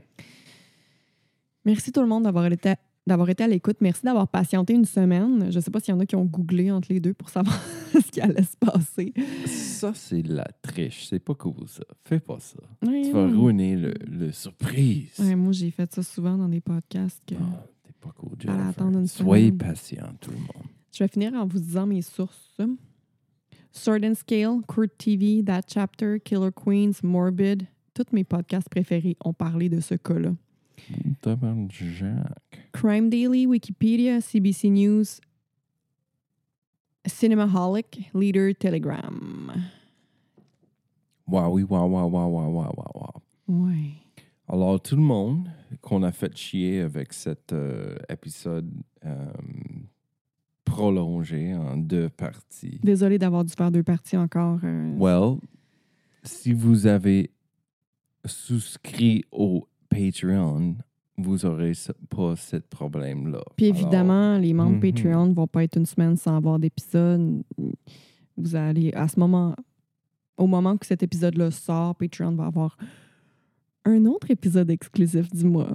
Merci 1.66 1.92
tout 1.92 2.02
le 2.02 2.08
monde 2.08 2.24
d'avoir 2.24 2.46
été, 2.46 2.74
d'avoir 3.08 3.30
été 3.30 3.44
à 3.44 3.48
l'écoute. 3.48 3.78
Merci 3.82 4.04
d'avoir 4.04 4.28
patienté 4.28 4.74
une 4.74 4.86
semaine. 4.86 5.50
Je 5.52 5.56
ne 5.56 5.62
sais 5.62 5.72
pas 5.72 5.80
s'il 5.80 5.94
y 5.94 5.98
en 5.98 6.00
a 6.00 6.06
qui 6.06 6.16
ont 6.16 6.26
googlé 6.26 6.70
entre 6.72 6.92
les 6.92 7.00
deux 7.00 7.14
pour 7.14 7.30
savoir 7.30 7.60
ce 7.94 8.12
qui 8.12 8.22
allait 8.22 8.44
se 8.44 8.56
passer. 8.58 9.14
Ça, 9.46 9.94
c'est 9.96 10.22
la 10.28 10.46
triche. 10.62 11.08
C'est 11.08 11.20
pas 11.20 11.34
cool, 11.36 11.68
ça. 11.68 11.84
Fais 12.06 12.20
pas 12.20 12.40
ça. 12.40 12.60
Ouais, 12.86 13.02
Tu 13.06 13.12
vas 13.12 13.26
ouais. 13.26 13.32
ruiner 13.34 13.76
le, 13.76 13.94
le 14.06 14.32
surprise. 14.32 15.14
Ouais, 15.20 15.36
moi, 15.36 15.52
j'ai 15.54 15.72
fait 15.72 15.92
ça 15.94 16.04
souvent 16.04 16.38
dans 16.38 16.50
des 16.50 16.62
podcasts. 16.62 17.24
que- 17.26 17.36
Ah, 17.40 17.66
T'es 17.84 17.94
pas 18.00 18.14
cool, 18.16 18.38
une 18.94 19.08
Soyez 19.08 19.52
patient, 19.52 20.12
tout 20.22 20.32
le 20.32 20.38
monde. 20.38 20.68
Je 20.92 21.04
vais 21.04 21.08
finir 21.08 21.34
en 21.34 21.46
vous 21.48 21.60
disant 21.60 21.86
mes 21.88 22.02
sources. 22.02 22.58
Sword 23.72 24.04
and 24.04 24.16
Scale, 24.16 24.62
Court 24.68 24.88
TV, 24.98 25.44
That 25.44 25.62
Chapter, 25.68 26.20
Killer 26.24 26.50
Queens, 26.56 26.94
Morbid. 27.04 27.64
Tous 27.94 28.06
mes 28.12 28.24
podcasts 28.24 28.70
préférés 28.70 29.16
ont 29.24 29.34
parlé 29.34 29.70
de 29.70 29.80
ce 29.80 29.96
cas-là. 29.96 30.34
Tabarnak. 31.22 31.72
Crime 32.72 33.10
Daily, 33.10 33.46
Wikipédia, 33.48 34.22
CBC 34.22 34.70
News, 34.70 35.20
Cinemaholic, 37.08 38.10
Leader, 38.14 38.54
Telegram. 38.54 39.54
Wow, 41.28 41.50
oui, 41.52 41.64
wow, 41.64 41.88
wow, 41.88 42.08
wow, 42.08 42.28
wow, 42.28 42.50
wow, 42.50 42.74
wow, 42.76 42.92
wow. 42.96 43.22
Ouais. 43.48 43.92
Alors, 44.48 44.80
tout 44.82 44.96
le 44.96 45.02
monde 45.02 45.50
qu'on 45.82 46.04
a 46.04 46.12
fait 46.12 46.36
chier 46.38 46.82
avec 46.82 47.12
cet 47.14 47.52
euh, 47.54 47.98
épisode 48.10 48.70
euh, 49.06 49.26
prolongé 50.64 51.54
en 51.54 51.78
deux 51.78 52.10
parties. 52.10 52.80
Désolée 52.84 53.18
d'avoir 53.20 53.44
dû 53.44 53.54
faire 53.54 53.72
deux 53.72 53.84
parties 53.84 54.16
encore. 54.18 54.60
euh, 54.64 54.94
Well, 54.98 55.38
si 56.24 56.54
vous 56.54 56.88
avez 56.88 57.32
souscrit 58.26 59.24
au 59.32 59.68
Patreon, 59.90 60.76
vous 61.18 61.38
n'aurez 61.38 61.74
pas 62.10 62.36
ce 62.36 62.58
problème-là. 62.58 63.42
Puis 63.56 63.68
Alors, 63.68 63.78
évidemment, 63.80 64.38
les 64.38 64.54
membres 64.54 64.76
mhm. 64.76 64.80
Patreon 64.94 65.26
ne 65.28 65.34
vont 65.34 65.48
pas 65.48 65.64
être 65.64 65.78
une 65.78 65.86
semaine 65.86 66.16
sans 66.16 66.36
avoir 66.38 66.60
d'épisode. 66.60 67.42
Vous 68.38 68.56
allez, 68.56 68.92
à 68.94 69.08
ce 69.08 69.20
moment, 69.20 69.56
au 70.38 70.46
moment 70.48 70.78
que 70.78 70.86
cet 70.86 71.02
épisode-là 71.04 71.50
sort, 71.52 71.96
Patreon 71.96 72.36
va 72.36 72.46
avoir 72.46 72.78
un 73.86 74.06
autre 74.06 74.30
épisode 74.30 74.70
exclusif 74.70 75.32
du 75.34 75.46
mois. 75.46 75.70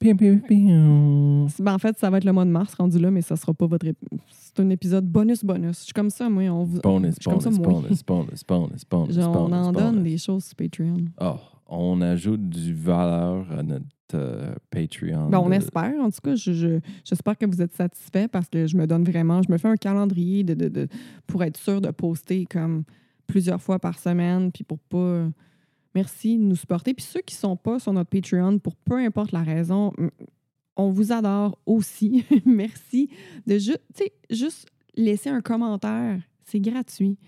piou, 0.00 0.16
piou, 0.16 0.38
piou. 0.40 1.46
Ben, 1.60 1.74
en 1.74 1.78
fait, 1.78 1.96
ça 1.98 2.10
va 2.10 2.18
être 2.18 2.24
le 2.24 2.32
mois 2.32 2.44
de 2.44 2.50
mars 2.50 2.74
rendu 2.74 2.98
là, 2.98 3.10
mais 3.10 3.22
ça 3.22 3.36
sera 3.36 3.52
pas 3.54 3.66
votre. 3.66 3.86
ép- 3.86 3.94
C'est 4.30 4.58
un 4.60 4.70
épisode 4.70 5.06
bonus-bonus. 5.06 5.78
Je 5.80 5.84
suis 5.84 5.92
comme 5.92 6.10
ça, 6.10 6.28
moi. 6.28 6.44
On 6.44 6.64
vous, 6.64 6.80
Bonus, 6.80 7.16
je 7.16 7.20
suis 7.20 7.30
comme 7.30 7.38
bonus, 7.38 7.42
ça, 7.44 7.50
moi. 7.62 7.80
bonus, 7.82 8.02
bonus, 8.04 8.44
bonus, 8.44 8.84
bonus, 8.90 9.14
Genre, 9.14 9.36
on 9.36 9.48
bonus, 9.48 9.66
en 9.66 9.72
donne 9.72 9.94
bonus. 9.96 10.12
des 10.12 10.18
choses 10.18 10.44
sur 10.44 10.56
Patreon. 10.56 10.96
Oh, 11.20 11.36
on 11.68 12.00
ajoute 12.00 12.48
du 12.48 12.74
valeur 12.74 13.50
à 13.52 13.62
notre 13.62 13.84
euh, 14.14 14.54
Patreon. 14.70 15.28
Ben, 15.28 15.38
on 15.38 15.50
de- 15.50 15.54
espère. 15.54 15.94
En 16.00 16.10
tout 16.10 16.20
cas, 16.24 16.34
je- 16.34 16.52
je- 16.52 16.80
j'espère 17.04 17.36
que 17.36 17.44
vous 17.46 17.60
êtes 17.60 17.74
satisfaits 17.74 18.28
parce 18.32 18.48
que 18.48 18.66
je 18.66 18.76
me 18.76 18.86
donne 18.86 19.04
vraiment, 19.04 19.42
je 19.42 19.52
me 19.52 19.58
fais 19.58 19.68
un 19.68 19.76
calendrier 19.76 20.44
de, 20.44 20.54
de- 20.54 20.68
de- 20.68 20.88
pour 21.26 21.44
être 21.44 21.58
sûr 21.58 21.80
de 21.82 21.90
poster 21.90 22.46
comme 22.46 22.84
plusieurs 23.26 23.60
fois 23.60 23.78
par 23.78 23.98
semaine, 23.98 24.50
puis 24.50 24.64
pour 24.64 24.78
pas. 24.78 25.28
Merci 25.94 26.38
de 26.38 26.42
nous 26.42 26.56
supporter. 26.56 26.94
Puis 26.94 27.04
ceux 27.04 27.20
qui 27.20 27.34
sont 27.34 27.56
pas 27.56 27.78
sur 27.78 27.92
notre 27.92 28.08
Patreon, 28.10 28.58
pour 28.58 28.76
peu 28.76 28.96
importe 28.96 29.32
la 29.32 29.42
raison, 29.42 29.92
on 30.76 30.90
vous 30.90 31.12
adore 31.12 31.58
aussi. 31.66 32.24
Merci 32.46 33.10
de 33.46 33.58
ju- 33.58 33.72
juste 34.30 34.68
laisser 34.96 35.28
un 35.30 35.40
commentaire. 35.40 36.20
C'est 36.44 36.60
gratuit. 36.60 37.18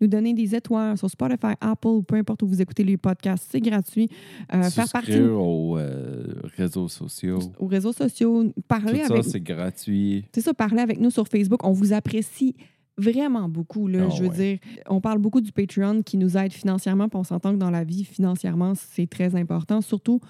Nous 0.00 0.06
donner 0.06 0.32
des 0.34 0.54
étoiles 0.54 0.96
sur 0.96 1.10
Spotify, 1.10 1.54
Apple 1.60 1.88
ou 1.88 2.02
peu 2.02 2.14
importe 2.16 2.42
où 2.42 2.46
vous 2.46 2.62
écoutez 2.62 2.84
les 2.84 2.96
podcasts, 2.96 3.48
c'est 3.50 3.60
gratuit. 3.60 4.08
Euh, 4.54 4.62
faire 4.70 4.88
partie 4.92 5.20
aux 5.20 5.76
euh, 5.76 6.34
réseaux 6.56 6.88
sociaux. 6.88 7.40
aux 7.58 7.66
réseaux 7.66 7.92
sociaux, 7.92 8.44
parler 8.68 9.00
Tout 9.00 9.06
ça, 9.08 9.14
avec 9.14 9.24
c'est 9.24 9.40
gratuit. 9.40 10.24
c'est 10.32 10.40
ça, 10.40 10.54
parler 10.54 10.80
avec 10.80 11.00
nous 11.00 11.10
sur 11.10 11.26
Facebook. 11.26 11.64
On 11.64 11.72
vous 11.72 11.92
apprécie 11.92 12.54
vraiment 12.96 13.48
beaucoup. 13.48 13.86
Là, 13.88 14.06
Ah 14.06 14.10
je 14.10 14.22
veux 14.22 14.28
ouais. 14.28 14.34
dire, 14.36 14.58
on 14.88 15.00
parle 15.00 15.18
beaucoup 15.18 15.40
du 15.40 15.52
Patreon 15.52 16.02
qui 16.02 16.16
nous 16.16 16.36
aide 16.36 16.52
financièrement, 16.52 17.08
puis 17.08 17.18
on 17.18 17.24
s'entend 17.24 17.52
que 17.52 17.58
dans 17.58 17.70
la 17.70 17.84
vie, 17.84 18.04
financièrement, 18.04 18.74
c'est 18.74 19.08
très 19.08 19.34
important. 19.36 19.80
Surtout, 19.80 20.20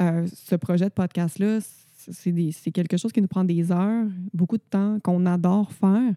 euh, 0.00 0.26
ce 0.32 0.56
projet 0.56 0.86
de 0.86 0.90
podcast-là, 0.94 1.58
c'est 2.10 2.70
quelque 2.72 2.96
chose 2.96 3.12
qui 3.12 3.20
nous 3.22 3.28
prend 3.28 3.44
des 3.44 3.72
heures, 3.72 4.06
beaucoup 4.34 4.56
de 4.58 4.62
temps, 4.68 4.98
qu'on 5.02 5.24
adore 5.26 5.72
faire. 5.72 6.12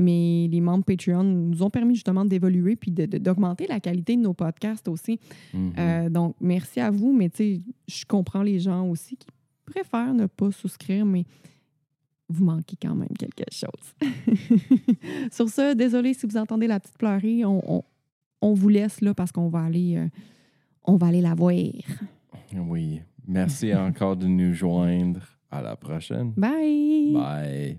Mais 0.00 0.48
les 0.50 0.60
membres 0.60 0.84
Patreon 0.84 1.22
nous 1.22 1.62
ont 1.62 1.68
permis 1.70 1.94
justement 1.94 2.24
d'évoluer 2.24 2.74
puis 2.74 2.90
d'augmenter 2.90 3.66
la 3.68 3.80
qualité 3.80 4.16
de 4.16 4.22
nos 4.22 4.32
podcasts 4.34 4.88
aussi. 4.88 5.20
Mhm. 5.52 5.72
Euh, 5.78 6.08
donc, 6.08 6.34
merci 6.40 6.80
à 6.80 6.90
vous, 6.90 7.12
mais 7.12 7.28
tu 7.28 7.36
sais, 7.36 7.60
je 7.86 8.04
comprends 8.06 8.42
les 8.42 8.58
gens 8.58 8.88
aussi 8.88 9.16
qui 9.16 9.28
préfèrent 9.66 10.14
ne 10.14 10.26
pas 10.26 10.50
souscrire, 10.50 11.04
mais 11.04 11.24
vous 12.28 12.44
manquez 12.44 12.76
quand 12.80 12.94
même 12.94 13.08
quelque 13.18 13.44
chose. 13.52 13.94
Sur 15.32 15.48
ce, 15.48 15.74
désolé 15.74 16.14
si 16.14 16.26
vous 16.26 16.36
entendez 16.36 16.66
la 16.66 16.80
petite 16.80 16.96
pleurer, 16.98 17.44
on, 17.44 17.60
on- 17.78 17.84
on 18.42 18.54
vous 18.54 18.68
laisse 18.70 19.02
là 19.02 19.12
parce 19.12 19.32
qu'on 19.32 19.48
va 19.50 19.60
aller, 19.64 19.96
euh, 19.96 20.08
on 20.84 20.96
va 20.96 21.08
aller 21.08 21.20
la 21.20 21.34
voir. 21.34 21.52
Oui. 22.56 23.00
Merci 23.28 23.74
encore 23.74 24.16
de 24.16 24.26
nous 24.26 24.54
joindre. 24.54 25.20
À 25.50 25.60
la 25.62 25.76
prochaine. 25.76 26.32
Bye! 26.36 27.12
Bye. 27.12 27.76